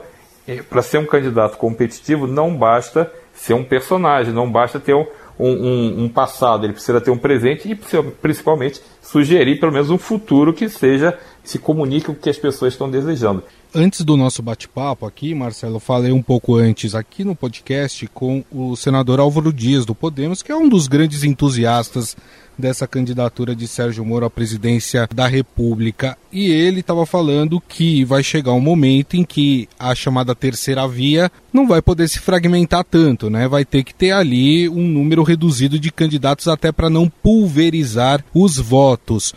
para 0.70 0.82
ser 0.84 1.00
um 1.00 1.06
candidato 1.06 1.58
competitivo 1.58 2.28
não 2.28 2.56
basta 2.56 3.12
ser 3.34 3.54
um 3.54 3.64
personagem, 3.64 4.34
não 4.34 4.52
basta 4.52 4.80
ter 4.80 4.94
um, 4.94 5.06
um, 5.40 6.04
um, 6.04 6.10
passado, 6.10 6.66
ele 6.66 6.74
precisa 6.74 7.00
ter 7.00 7.10
um 7.10 7.18
presente 7.18 7.72
e 7.72 7.76
principalmente 7.76 8.82
sugerir 9.02 9.60
pelo 9.60 9.72
menos 9.72 9.90
um 9.90 9.98
futuro 9.98 10.54
que 10.54 10.68
seja 10.68 11.18
se 11.50 11.58
comunique 11.58 12.06
com 12.06 12.12
o 12.12 12.16
que 12.16 12.30
as 12.30 12.38
pessoas 12.38 12.74
estão 12.74 12.88
desejando. 12.88 13.42
Antes 13.74 14.02
do 14.02 14.16
nosso 14.16 14.44
bate-papo 14.44 15.04
aqui, 15.08 15.34
Marcelo, 15.34 15.80
falei 15.80 16.12
um 16.12 16.22
pouco 16.22 16.56
antes 16.56 16.94
aqui 16.94 17.24
no 17.24 17.36
podcast 17.36 18.06
com 18.14 18.44
o 18.52 18.76
senador 18.76 19.20
Álvaro 19.20 19.52
Dias 19.52 19.84
do 19.84 19.96
Podemos, 19.96 20.44
que 20.44 20.52
é 20.52 20.56
um 20.56 20.70
dos 20.70 20.88
grandes 20.88 21.24
entusiastas 21.24 22.16
dessa 22.56 22.88
candidatura 22.88 23.56
de 23.56 23.68
Sérgio 23.68 24.06
Moro 24.06 24.28
à 24.28 24.30
presidência 24.30 25.10
da 25.14 25.26
República. 25.26 26.16
E 26.32 26.52
ele 26.52 26.82
estava 26.82 27.04
falando 27.04 27.60
que 27.60 28.04
vai 28.04 28.22
chegar 28.22 28.54
um 28.54 28.60
momento 28.60 29.16
em 29.16 29.24
que 29.24 29.68
a 29.80 29.96
chamada 29.96 30.36
terceira 30.36 30.88
via 30.88 31.32
não 31.52 31.68
vai 31.68 31.82
poder 31.82 32.08
se 32.08 32.20
fragmentar 32.20 32.84
tanto, 32.84 33.28
né? 33.28 33.48
Vai 33.48 33.66
ter 33.66 33.84
que 33.84 33.96
ter 33.96 34.12
ali 34.12 34.70
um 34.70 34.88
número 34.88 35.24
reduzido 35.24 35.80
de 35.80 35.92
candidatos 35.92 36.48
até 36.48 36.72
para 36.72 36.92
não 36.92 37.10
pulverizar 37.10 38.24
os 38.36 38.60
votos. 38.60 39.34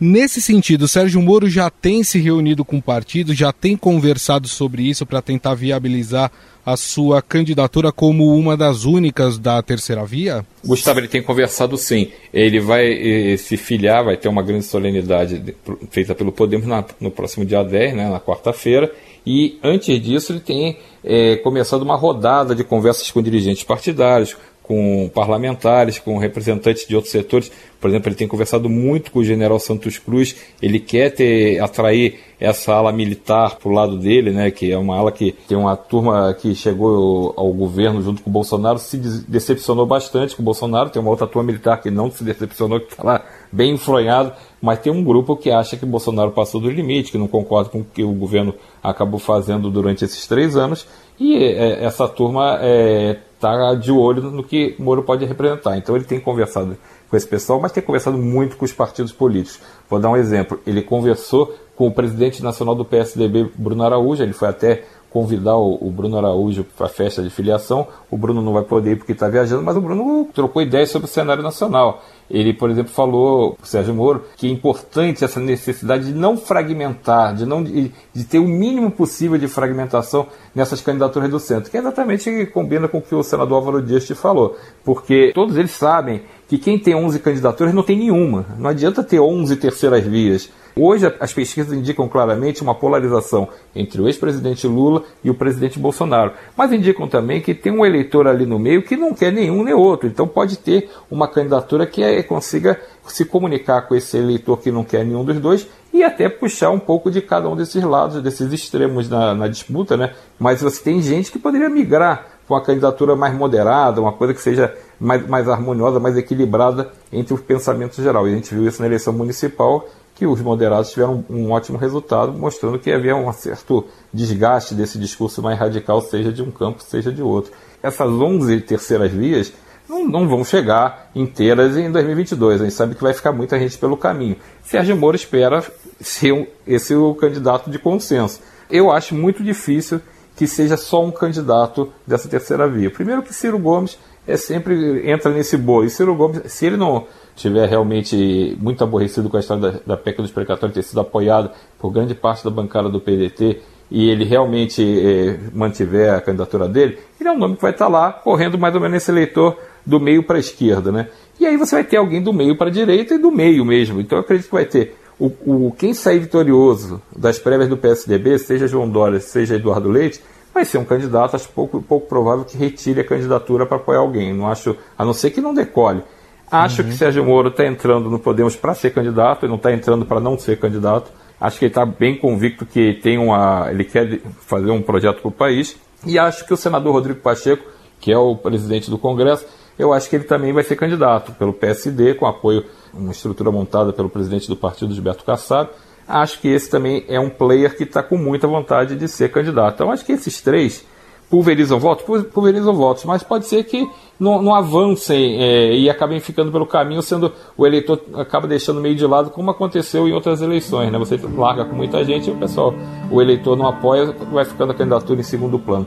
Nesse 0.00 0.40
sentido, 0.40 0.88
Sérgio 0.88 1.20
Moro 1.20 1.46
já 1.46 1.68
tem 1.68 2.02
se 2.02 2.18
reunido 2.18 2.64
com 2.64 2.78
o 2.78 2.82
partido, 2.82 3.34
já 3.34 3.52
tem 3.52 3.76
conversado 3.76 4.48
sobre 4.48 4.82
isso 4.82 5.04
para 5.04 5.20
tentar 5.20 5.54
viabilizar 5.54 6.32
a 6.64 6.74
sua 6.74 7.20
candidatura 7.20 7.92
como 7.92 8.34
uma 8.34 8.56
das 8.56 8.84
únicas 8.84 9.38
da 9.38 9.60
terceira 9.62 10.04
via? 10.06 10.44
Gustavo, 10.64 11.00
ele 11.00 11.08
tem 11.08 11.22
conversado 11.22 11.76
sim. 11.76 12.10
Ele 12.32 12.60
vai 12.60 13.32
eh, 13.32 13.36
se 13.36 13.58
filiar, 13.58 14.04
vai 14.04 14.16
ter 14.16 14.28
uma 14.28 14.42
grande 14.42 14.64
solenidade 14.64 15.54
feita 15.90 16.14
pelo 16.14 16.32
Podemos 16.32 16.66
na, 16.66 16.82
no 16.98 17.10
próximo 17.10 17.44
dia 17.44 17.62
10, 17.62 17.94
né, 17.94 18.08
na 18.08 18.20
quarta-feira. 18.20 18.90
E 19.26 19.58
antes 19.62 20.00
disso, 20.00 20.32
ele 20.32 20.40
tem 20.40 20.78
eh, 21.04 21.36
começado 21.36 21.82
uma 21.82 21.96
rodada 21.96 22.54
de 22.54 22.64
conversas 22.64 23.10
com 23.10 23.22
dirigentes 23.22 23.64
partidários, 23.64 24.34
com 24.70 25.10
parlamentares, 25.12 25.98
com 25.98 26.16
representantes 26.16 26.86
de 26.86 26.94
outros 26.94 27.10
setores. 27.10 27.50
Por 27.80 27.90
exemplo, 27.90 28.08
ele 28.08 28.14
tem 28.14 28.28
conversado 28.28 28.68
muito 28.68 29.10
com 29.10 29.18
o 29.18 29.24
general 29.24 29.58
Santos 29.58 29.98
Cruz, 29.98 30.36
ele 30.62 30.78
quer 30.78 31.10
ter, 31.10 31.58
atrair 31.58 32.20
essa 32.38 32.74
ala 32.74 32.92
militar 32.92 33.56
para 33.56 33.68
o 33.68 33.72
lado 33.72 33.98
dele, 33.98 34.30
né, 34.30 34.48
que 34.52 34.70
é 34.70 34.78
uma 34.78 34.96
ala 34.96 35.10
que 35.10 35.32
tem 35.48 35.58
uma 35.58 35.76
turma 35.76 36.32
que 36.34 36.54
chegou 36.54 37.34
ao 37.36 37.52
governo 37.52 38.00
junto 38.00 38.22
com 38.22 38.30
o 38.30 38.32
Bolsonaro, 38.32 38.78
se 38.78 38.96
decepcionou 38.96 39.86
bastante 39.86 40.36
com 40.36 40.42
o 40.42 40.44
Bolsonaro, 40.44 40.88
tem 40.88 41.02
uma 41.02 41.10
outra 41.10 41.26
turma 41.26 41.48
militar 41.48 41.82
que 41.82 41.90
não 41.90 42.08
se 42.08 42.22
decepcionou, 42.22 42.78
que 42.78 42.92
está 42.92 43.02
lá 43.02 43.24
bem 43.52 43.74
enfronhado, 43.74 44.32
mas 44.60 44.78
tem 44.78 44.92
um 44.92 45.02
grupo 45.02 45.36
que 45.36 45.50
acha 45.50 45.76
que 45.76 45.86
Bolsonaro 45.86 46.30
passou 46.30 46.60
do 46.60 46.70
limite, 46.70 47.10
que 47.10 47.18
não 47.18 47.28
concorda 47.28 47.70
com 47.70 47.80
o 47.80 47.84
que 47.84 48.04
o 48.04 48.12
governo 48.12 48.54
acabou 48.82 49.18
fazendo 49.18 49.70
durante 49.70 50.04
esses 50.04 50.26
três 50.26 50.56
anos, 50.56 50.86
e 51.18 51.36
é, 51.36 51.84
essa 51.84 52.08
turma 52.08 52.58
é, 52.60 53.18
está 53.34 53.74
de 53.74 53.90
olho 53.90 54.22
no 54.22 54.42
que 54.42 54.74
Moro 54.78 55.02
pode 55.02 55.24
representar. 55.24 55.76
Então 55.76 55.96
ele 55.96 56.04
tem 56.04 56.20
conversado 56.20 56.76
com 57.08 57.16
esse 57.16 57.26
pessoal, 57.26 57.60
mas 57.60 57.72
tem 57.72 57.82
conversado 57.82 58.16
muito 58.16 58.56
com 58.56 58.64
os 58.64 58.72
partidos 58.72 59.12
políticos. 59.12 59.60
Vou 59.88 59.98
dar 59.98 60.10
um 60.10 60.16
exemplo. 60.16 60.60
Ele 60.66 60.80
conversou 60.80 61.54
com 61.74 61.88
o 61.88 61.90
presidente 61.90 62.42
nacional 62.42 62.74
do 62.74 62.84
PSDB, 62.84 63.50
Bruno 63.54 63.82
Araújo, 63.82 64.22
ele 64.22 64.34
foi 64.34 64.48
até 64.48 64.84
convidar 65.10 65.56
o, 65.56 65.90
Bruno 65.90 66.18
Araújo 66.18 66.64
para 66.76 66.86
a 66.86 66.88
festa 66.88 67.22
de 67.22 67.30
filiação. 67.30 67.88
O 68.10 68.16
Bruno 68.16 68.40
não 68.40 68.52
vai 68.52 68.62
poder 68.62 68.92
ir 68.92 68.96
porque 68.96 69.12
está 69.12 69.28
viajando, 69.28 69.62
mas 69.62 69.76
o 69.76 69.80
Bruno 69.80 70.28
trocou 70.32 70.62
ideias 70.62 70.90
sobre 70.90 71.06
o 71.06 71.10
cenário 71.10 71.42
nacional. 71.42 72.02
Ele, 72.30 72.52
por 72.52 72.70
exemplo, 72.70 72.92
falou, 72.92 73.58
Sérgio 73.62 73.92
Moro, 73.92 74.24
que 74.36 74.46
é 74.46 74.50
importante 74.50 75.24
essa 75.24 75.40
necessidade 75.40 76.04
de 76.06 76.14
não 76.14 76.36
fragmentar, 76.36 77.34
de, 77.34 77.44
não, 77.44 77.62
de, 77.62 77.90
de 78.12 78.24
ter 78.24 78.38
o 78.38 78.46
mínimo 78.46 78.90
possível 78.90 79.36
de 79.36 79.48
fragmentação 79.48 80.28
nessas 80.54 80.80
candidaturas 80.80 81.28
do 81.28 81.40
centro, 81.40 81.70
que 81.70 81.76
é 81.76 81.80
exatamente 81.80 82.30
que 82.30 82.46
combina 82.46 82.86
com 82.86 82.98
o 82.98 83.02
que 83.02 83.14
o 83.14 83.22
senador 83.22 83.56
Álvaro 83.56 83.82
Dias 83.82 84.06
te 84.06 84.14
falou, 84.14 84.56
porque 84.84 85.32
todos 85.34 85.56
eles 85.56 85.72
sabem 85.72 86.22
que 86.50 86.58
quem 86.58 86.76
tem 86.76 86.96
11 86.96 87.20
candidaturas 87.20 87.72
não 87.72 87.84
tem 87.84 87.96
nenhuma. 87.96 88.44
Não 88.58 88.70
adianta 88.70 89.04
ter 89.04 89.20
11 89.20 89.54
terceiras 89.54 90.04
vias. 90.04 90.50
Hoje, 90.74 91.06
as 91.20 91.32
pesquisas 91.32 91.72
indicam 91.72 92.08
claramente 92.08 92.62
uma 92.62 92.74
polarização 92.74 93.48
entre 93.74 94.00
o 94.00 94.08
ex-presidente 94.08 94.66
Lula 94.66 95.04
e 95.22 95.30
o 95.30 95.34
presidente 95.34 95.78
Bolsonaro. 95.78 96.32
Mas 96.56 96.72
indicam 96.72 97.06
também 97.06 97.40
que 97.40 97.54
tem 97.54 97.72
um 97.72 97.86
eleitor 97.86 98.26
ali 98.26 98.46
no 98.46 98.58
meio 98.58 98.82
que 98.82 98.96
não 98.96 99.14
quer 99.14 99.32
nenhum 99.32 99.62
nem 99.62 99.74
outro. 99.74 100.08
Então, 100.08 100.26
pode 100.26 100.58
ter 100.58 100.90
uma 101.08 101.28
candidatura 101.28 101.86
que 101.86 102.02
é, 102.02 102.19
consiga 102.22 102.80
se 103.06 103.24
comunicar 103.24 103.82
com 103.82 103.94
esse 103.94 104.16
eleitor 104.16 104.58
que 104.58 104.70
não 104.70 104.84
quer 104.84 105.04
nenhum 105.04 105.24
dos 105.24 105.38
dois 105.38 105.66
e 105.92 106.02
até 106.02 106.28
puxar 106.28 106.70
um 106.70 106.78
pouco 106.78 107.10
de 107.10 107.20
cada 107.20 107.48
um 107.48 107.56
desses 107.56 107.82
lados, 107.82 108.22
desses 108.22 108.52
extremos 108.52 109.08
na, 109.08 109.34
na 109.34 109.48
disputa. 109.48 109.96
Né? 109.96 110.12
Mas 110.38 110.62
você 110.62 110.82
tem 110.82 111.02
gente 111.02 111.32
que 111.32 111.38
poderia 111.38 111.68
migrar 111.68 112.26
para 112.46 112.56
uma 112.56 112.60
candidatura 112.62 113.16
mais 113.16 113.34
moderada, 113.34 114.00
uma 114.00 114.12
coisa 114.12 114.34
que 114.34 114.40
seja 114.40 114.74
mais, 114.98 115.26
mais 115.26 115.48
harmoniosa, 115.48 116.00
mais 116.00 116.16
equilibrada 116.16 116.90
entre 117.12 117.34
o 117.34 117.38
pensamento 117.38 118.00
geral. 118.02 118.28
E 118.28 118.32
a 118.32 118.34
gente 118.34 118.54
viu 118.54 118.66
isso 118.66 118.80
na 118.80 118.86
eleição 118.86 119.12
municipal 119.12 119.86
que 120.14 120.26
os 120.26 120.40
moderados 120.42 120.90
tiveram 120.90 121.24
um 121.30 121.50
ótimo 121.50 121.78
resultado, 121.78 122.32
mostrando 122.32 122.78
que 122.78 122.92
havia 122.92 123.16
um 123.16 123.32
certo 123.32 123.86
desgaste 124.12 124.74
desse 124.74 124.98
discurso 124.98 125.40
mais 125.40 125.58
radical, 125.58 126.02
seja 126.02 126.30
de 126.30 126.42
um 126.42 126.50
campo, 126.50 126.82
seja 126.82 127.10
de 127.10 127.22
outro. 127.22 127.52
Essas 127.82 128.10
11 128.10 128.60
terceiras 128.60 129.10
vias 129.10 129.52
não, 129.90 130.06
não 130.06 130.28
vão 130.28 130.44
chegar 130.44 131.10
inteiras 131.14 131.76
em 131.76 131.90
2022. 131.90 132.60
A 132.60 132.64
gente 132.64 132.74
sabe 132.74 132.94
que 132.94 133.02
vai 133.02 133.12
ficar 133.12 133.32
muita 133.32 133.58
gente 133.58 133.76
pelo 133.76 133.96
caminho. 133.96 134.36
Sérgio 134.62 134.96
Moro 134.96 135.16
espera 135.16 135.64
ser 136.00 136.48
esse 136.64 136.94
o 136.94 137.12
candidato 137.14 137.68
de 137.68 137.78
consenso. 137.78 138.40
Eu 138.70 138.92
acho 138.92 139.14
muito 139.16 139.42
difícil 139.42 140.00
que 140.36 140.46
seja 140.46 140.76
só 140.76 141.04
um 141.04 141.10
candidato 141.10 141.92
dessa 142.06 142.28
terceira 142.28 142.68
via. 142.68 142.90
Primeiro 142.90 143.22
que 143.22 143.34
Ciro 143.34 143.58
Gomes 143.58 143.98
é 144.26 144.36
sempre 144.36 145.10
entra 145.10 145.32
nesse 145.32 145.56
boi. 145.56 145.86
E 145.86 145.90
Ciro 145.90 146.14
Gomes, 146.14 146.40
se 146.46 146.66
ele 146.66 146.76
não 146.76 147.06
estiver 147.34 147.68
realmente 147.68 148.56
muito 148.60 148.84
aborrecido 148.84 149.28
com 149.28 149.36
a 149.36 149.40
história 149.40 149.72
da, 149.72 149.80
da 149.84 149.96
PEC 149.96 150.22
dos 150.22 150.30
precatórios 150.30 150.74
ter 150.74 150.82
sido 150.82 151.00
apoiado 151.00 151.50
por 151.78 151.90
grande 151.90 152.14
parte 152.14 152.44
da 152.44 152.50
bancada 152.50 152.88
do 152.88 153.00
PDT 153.00 153.60
e 153.90 154.08
ele 154.08 154.24
realmente 154.24 154.82
eh, 154.82 155.38
mantiver 155.52 156.14
a 156.14 156.20
candidatura 156.20 156.68
dele, 156.68 156.98
ele 157.18 157.28
é 157.28 157.32
um 157.32 157.38
nome 157.38 157.56
que 157.56 157.62
vai 157.62 157.72
estar 157.72 157.88
lá 157.88 158.12
correndo 158.12 158.58
mais 158.58 158.74
ou 158.74 158.80
menos 158.80 158.98
esse 158.98 159.10
eleitor 159.10 159.58
do 159.84 159.98
meio 159.98 160.22
para 160.22 160.36
a 160.36 160.40
esquerda, 160.40 160.92
né? 160.92 161.08
E 161.38 161.46
aí 161.46 161.56
você 161.56 161.74
vai 161.74 161.84
ter 161.84 161.96
alguém 161.96 162.22
do 162.22 162.32
meio 162.32 162.56
para 162.56 162.68
a 162.68 162.72
direita 162.72 163.14
e 163.14 163.18
do 163.18 163.30
meio 163.30 163.64
mesmo. 163.64 164.00
Então 164.00 164.18
eu 164.18 164.22
acredito 164.22 164.46
que 164.46 164.54
vai 164.54 164.66
ter 164.66 164.96
o, 165.18 165.26
o 165.44 165.72
quem 165.72 165.92
sair 165.92 166.18
vitorioso 166.18 167.02
das 167.16 167.38
prévias 167.38 167.68
do 167.68 167.76
PSDB, 167.76 168.38
seja 168.38 168.68
João 168.68 168.88
Dória, 168.88 169.20
seja 169.20 169.56
Eduardo 169.56 169.88
Leite, 169.88 170.20
vai 170.52 170.64
ser 170.64 170.78
um 170.78 170.84
candidato, 170.84 171.36
acho 171.36 171.48
pouco, 171.50 171.82
pouco 171.82 172.06
provável 172.08 172.44
que 172.44 172.56
retire 172.56 173.00
a 173.00 173.04
candidatura 173.04 173.66
para 173.66 173.76
apoiar 173.76 174.00
alguém. 174.00 174.32
Não 174.32 174.48
acho, 174.48 174.76
a 174.96 175.04
não 175.04 175.12
ser 175.12 175.30
que 175.30 175.40
não 175.40 175.52
decole. 175.52 176.02
Acho 176.50 176.82
uhum. 176.82 176.88
que 176.88 176.94
Sérgio 176.94 177.24
Moro 177.24 177.48
está 177.48 177.64
entrando 177.64 178.10
no 178.10 178.18
Podemos 178.18 178.56
para 178.56 178.74
ser 178.74 178.90
candidato, 178.90 179.44
ele 179.44 179.50
não 179.50 179.56
está 179.56 179.72
entrando 179.72 180.04
para 180.04 180.20
não 180.20 180.38
ser 180.38 180.58
candidato. 180.58 181.12
Acho 181.40 181.58
que 181.58 181.64
ele 181.64 181.70
está 181.70 181.86
bem 181.86 182.18
convicto 182.18 182.66
que 182.66 182.94
tem 182.94 183.16
uma, 183.16 183.68
ele 183.70 183.84
quer 183.84 184.20
fazer 184.40 184.70
um 184.70 184.82
projeto 184.82 185.22
para 185.22 185.28
o 185.28 185.32
país. 185.32 185.76
E 186.06 186.18
acho 186.18 186.46
que 186.46 186.52
o 186.52 186.56
senador 186.56 186.92
Rodrigo 186.92 187.20
Pacheco, 187.20 187.64
que 187.98 188.12
é 188.12 188.18
o 188.18 188.36
presidente 188.36 188.90
do 188.90 188.98
Congresso, 188.98 189.46
eu 189.78 189.92
acho 189.92 190.10
que 190.10 190.16
ele 190.16 190.24
também 190.24 190.52
vai 190.52 190.62
ser 190.62 190.76
candidato 190.76 191.32
pelo 191.32 191.54
PSD, 191.54 192.14
com 192.14 192.26
apoio, 192.26 192.66
uma 192.92 193.12
estrutura 193.12 193.50
montada 193.50 193.92
pelo 193.92 194.10
presidente 194.10 194.48
do 194.48 194.56
partido, 194.56 194.92
Gilberto 194.92 195.24
Kassab. 195.24 195.70
Acho 196.06 196.40
que 196.40 196.48
esse 196.48 196.68
também 196.68 197.04
é 197.08 197.18
um 197.18 197.30
player 197.30 197.74
que 197.74 197.84
está 197.84 198.02
com 198.02 198.18
muita 198.18 198.46
vontade 198.46 198.94
de 198.96 199.08
ser 199.08 199.30
candidato. 199.30 199.74
Então 199.74 199.90
acho 199.90 200.04
que 200.04 200.12
esses 200.12 200.40
três 200.42 200.84
pulverizam 201.30 201.78
votos, 201.78 202.24
pulverizam 202.26 202.74
votos, 202.74 203.04
mas 203.04 203.22
pode 203.22 203.46
ser 203.46 203.62
que 203.64 203.88
não, 204.18 204.42
não 204.42 204.54
avancem 204.54 205.40
é, 205.40 205.76
e 205.76 205.88
acabem 205.88 206.18
ficando 206.18 206.50
pelo 206.50 206.66
caminho, 206.66 207.00
sendo 207.00 207.32
o 207.56 207.64
eleitor 207.64 208.00
acaba 208.14 208.48
deixando 208.48 208.80
meio 208.80 208.96
de 208.96 209.06
lado, 209.06 209.30
como 209.30 209.50
aconteceu 209.50 210.08
em 210.08 210.12
outras 210.12 210.42
eleições, 210.42 210.90
né? 210.90 210.98
Você 210.98 211.18
larga 211.36 211.64
com 211.64 211.76
muita 211.76 212.04
gente 212.04 212.28
e 212.28 212.32
o 212.32 212.36
pessoal, 212.36 212.74
o 213.10 213.22
eleitor 213.22 213.56
não 213.56 213.68
apoia, 213.68 214.12
vai 214.32 214.44
ficando 214.44 214.72
a 214.72 214.74
candidatura 214.74 215.20
em 215.20 215.24
segundo 215.24 215.58
plano. 215.58 215.86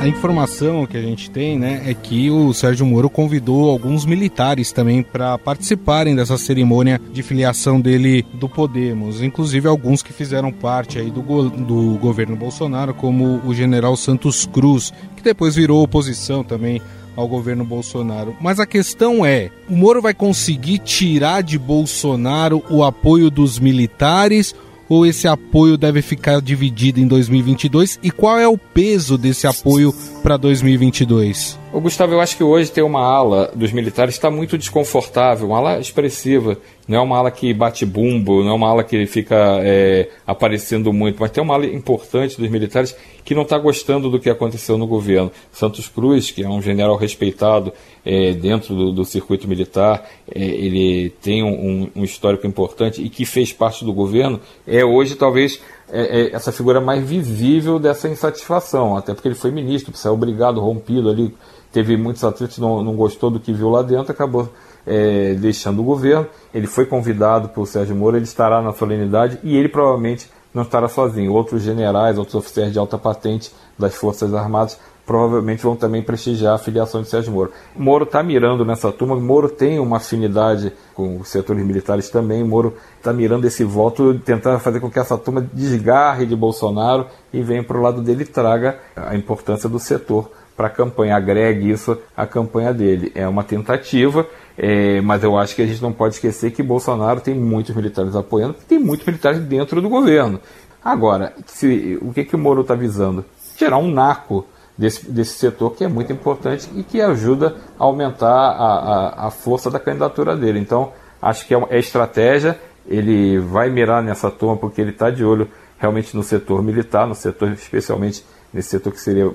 A 0.00 0.08
informação 0.08 0.86
que 0.86 0.96
a 0.96 1.02
gente 1.02 1.30
tem, 1.30 1.58
né, 1.58 1.82
é 1.84 1.92
que 1.92 2.30
o 2.30 2.54
Sérgio 2.54 2.86
Moro 2.86 3.10
convidou 3.10 3.68
alguns 3.68 4.06
militares 4.06 4.72
também 4.72 5.02
para 5.02 5.36
participarem 5.36 6.16
dessa 6.16 6.38
cerimônia 6.38 6.98
de 7.12 7.22
filiação 7.22 7.78
dele 7.78 8.24
do 8.32 8.48
Podemos, 8.48 9.22
inclusive 9.22 9.68
alguns 9.68 10.02
que 10.02 10.10
fizeram 10.10 10.50
parte 10.50 10.98
aí 10.98 11.10
do, 11.10 11.20
go 11.20 11.50
do 11.50 11.98
governo 11.98 12.34
Bolsonaro, 12.34 12.94
como 12.94 13.42
o 13.44 13.52
general 13.52 13.94
Santos 13.94 14.46
Cruz, 14.46 14.90
que 15.14 15.22
depois 15.22 15.54
virou 15.54 15.82
oposição 15.82 16.42
também 16.42 16.80
ao 17.14 17.28
governo 17.28 17.62
Bolsonaro. 17.62 18.34
Mas 18.40 18.58
a 18.58 18.64
questão 18.64 19.22
é: 19.22 19.50
o 19.68 19.76
Moro 19.76 20.00
vai 20.00 20.14
conseguir 20.14 20.78
tirar 20.78 21.42
de 21.42 21.58
Bolsonaro 21.58 22.64
o 22.70 22.82
apoio 22.82 23.30
dos 23.30 23.58
militares 23.58 24.54
ou 24.90 25.06
esse 25.06 25.28
apoio 25.28 25.78
deve 25.78 26.02
ficar 26.02 26.40
dividido 26.40 26.98
em 27.00 27.06
2022 27.06 28.00
e 28.02 28.10
qual 28.10 28.38
é 28.40 28.48
o 28.48 28.58
peso 28.58 29.16
desse 29.16 29.46
apoio 29.46 29.94
para 30.20 30.36
2022? 30.36 31.58
O 31.72 31.80
Gustavo, 31.80 32.12
eu 32.12 32.20
acho 32.20 32.36
que 32.36 32.42
hoje 32.42 32.68
tem 32.68 32.82
uma 32.82 33.00
ala 33.00 33.52
dos 33.54 33.70
militares 33.70 34.14
está 34.14 34.28
muito 34.28 34.58
desconfortável, 34.58 35.46
uma 35.46 35.58
ala 35.58 35.78
expressiva. 35.78 36.58
Não 36.88 36.98
é 36.98 37.00
uma 37.00 37.16
ala 37.16 37.30
que 37.30 37.54
bate 37.54 37.86
bumbo, 37.86 38.42
não 38.42 38.50
é 38.50 38.54
uma 38.54 38.68
ala 38.68 38.82
que 38.82 39.06
fica 39.06 39.36
é, 39.62 40.08
aparecendo 40.26 40.92
muito, 40.92 41.20
mas 41.20 41.30
tem 41.30 41.40
uma 41.40 41.54
ala 41.54 41.66
importante 41.66 42.36
dos 42.36 42.50
militares 42.50 42.96
que 43.24 43.36
não 43.36 43.42
está 43.42 43.56
gostando 43.56 44.10
do 44.10 44.18
que 44.18 44.28
aconteceu 44.28 44.76
no 44.76 44.88
governo. 44.88 45.30
Santos 45.52 45.86
Cruz, 45.86 46.32
que 46.32 46.42
é 46.42 46.48
um 46.48 46.60
general 46.60 46.96
respeitado 46.96 47.72
é, 48.04 48.32
dentro 48.32 48.74
do, 48.74 48.90
do, 48.90 49.04
circuito 49.04 49.46
militar, 49.46 50.04
é, 50.34 50.42
ele 50.42 51.10
tem 51.22 51.44
um, 51.44 51.88
um, 51.94 52.02
histórico 52.02 52.48
importante 52.48 53.00
e 53.00 53.08
que 53.08 53.24
fez 53.24 53.52
parte 53.52 53.84
do 53.84 53.92
governo, 53.92 54.40
é 54.66 54.84
hoje 54.84 55.14
talvez 55.14 55.60
é, 55.92 56.22
é, 56.22 56.34
essa 56.34 56.50
figura 56.50 56.80
mais 56.80 57.04
visível 57.08 57.78
dessa 57.78 58.08
insatisfação, 58.08 58.96
até 58.96 59.14
porque 59.14 59.28
ele 59.28 59.34
foi 59.36 59.52
ministro, 59.52 59.96
saiu 59.96 60.14
obrigado, 60.14 60.60
rompido 60.60 61.08
ali, 61.08 61.32
teve 61.72 61.96
muitos 61.96 62.24
atletas 62.24 62.58
não, 62.58 62.82
não 62.82 62.94
gostou 62.94 63.30
do 63.30 63.40
que 63.40 63.52
viu 63.52 63.70
lá 63.70 63.82
dentro, 63.82 64.12
acabou 64.12 64.48
é, 64.86 65.34
deixando 65.34 65.80
o 65.80 65.84
governo. 65.84 66.26
Ele 66.52 66.66
foi 66.66 66.86
convidado 66.86 67.48
por 67.48 67.66
Sérgio 67.66 67.94
Moro, 67.94 68.16
ele 68.16 68.24
estará 68.24 68.60
na 68.60 68.72
solenidade 68.72 69.38
e 69.42 69.56
ele 69.56 69.68
provavelmente 69.68 70.28
não 70.52 70.62
estará 70.62 70.88
sozinho. 70.88 71.32
Outros 71.32 71.62
generais, 71.62 72.18
outros 72.18 72.34
oficiais 72.34 72.72
de 72.72 72.78
alta 72.78 72.98
patente 72.98 73.52
das 73.78 73.94
Forças 73.94 74.34
Armadas 74.34 74.78
provavelmente 75.06 75.62
vão 75.64 75.74
também 75.74 76.02
prestigiar 76.02 76.54
a 76.54 76.58
filiação 76.58 77.02
de 77.02 77.08
Sérgio 77.08 77.32
Moro. 77.32 77.50
Moro 77.74 78.04
está 78.04 78.22
mirando 78.22 78.64
nessa 78.64 78.92
turma, 78.92 79.16
Moro 79.16 79.48
tem 79.48 79.80
uma 79.80 79.96
afinidade 79.96 80.72
com 80.94 81.18
os 81.18 81.28
setores 81.28 81.66
militares 81.66 82.08
também, 82.08 82.44
Moro 82.44 82.76
está 82.96 83.12
mirando 83.12 83.44
esse 83.44 83.64
voto, 83.64 84.14
tentando 84.20 84.60
fazer 84.60 84.78
com 84.78 84.88
que 84.88 85.00
essa 85.00 85.18
turma 85.18 85.44
desgarre 85.52 86.26
de 86.26 86.36
Bolsonaro 86.36 87.06
e 87.32 87.42
venha 87.42 87.64
para 87.64 87.76
o 87.76 87.82
lado 87.82 88.00
dele 88.00 88.22
e 88.22 88.26
traga 88.26 88.78
a 88.94 89.16
importância 89.16 89.68
do 89.68 89.80
setor 89.80 90.30
para 90.60 90.66
a 90.66 90.70
campanha, 90.70 91.16
agregue 91.16 91.70
isso 91.70 91.96
à 92.14 92.26
campanha 92.26 92.74
dele. 92.74 93.10
É 93.14 93.26
uma 93.26 93.42
tentativa, 93.42 94.26
é, 94.58 95.00
mas 95.00 95.24
eu 95.24 95.38
acho 95.38 95.56
que 95.56 95.62
a 95.62 95.66
gente 95.66 95.80
não 95.80 95.90
pode 95.90 96.16
esquecer 96.16 96.50
que 96.50 96.62
Bolsonaro 96.62 97.18
tem 97.18 97.34
muitos 97.34 97.74
militares 97.74 98.14
apoiando, 98.14 98.56
tem 98.68 98.78
muitos 98.78 99.06
militares 99.06 99.40
dentro 99.40 99.80
do 99.80 99.88
governo. 99.88 100.38
Agora, 100.84 101.32
se, 101.46 101.98
o 102.02 102.12
que, 102.12 102.24
que 102.24 102.36
o 102.36 102.38
Moro 102.38 102.60
está 102.60 102.74
visando? 102.74 103.24
Gerar 103.56 103.78
um 103.78 103.90
naco 103.90 104.46
desse, 104.76 105.10
desse 105.10 105.38
setor 105.38 105.70
que 105.70 105.82
é 105.82 105.88
muito 105.88 106.12
importante 106.12 106.68
e 106.76 106.82
que 106.82 107.00
ajuda 107.00 107.56
a 107.78 107.84
aumentar 107.84 108.28
a, 108.28 109.24
a, 109.24 109.28
a 109.28 109.30
força 109.30 109.70
da 109.70 109.80
candidatura 109.80 110.36
dele. 110.36 110.58
Então, 110.58 110.92
acho 111.22 111.46
que 111.46 111.54
é, 111.54 111.66
é 111.70 111.78
estratégia, 111.78 112.60
ele 112.86 113.38
vai 113.38 113.70
mirar 113.70 114.02
nessa 114.02 114.30
turma 114.30 114.58
porque 114.58 114.82
ele 114.82 114.90
está 114.90 115.08
de 115.08 115.24
olho 115.24 115.48
realmente 115.78 116.14
no 116.14 116.22
setor 116.22 116.62
militar, 116.62 117.06
no 117.06 117.14
setor 117.14 117.50
especialmente 117.52 118.22
nesse 118.52 118.70
setor 118.70 118.92
que 118.92 119.00
seria 119.00 119.30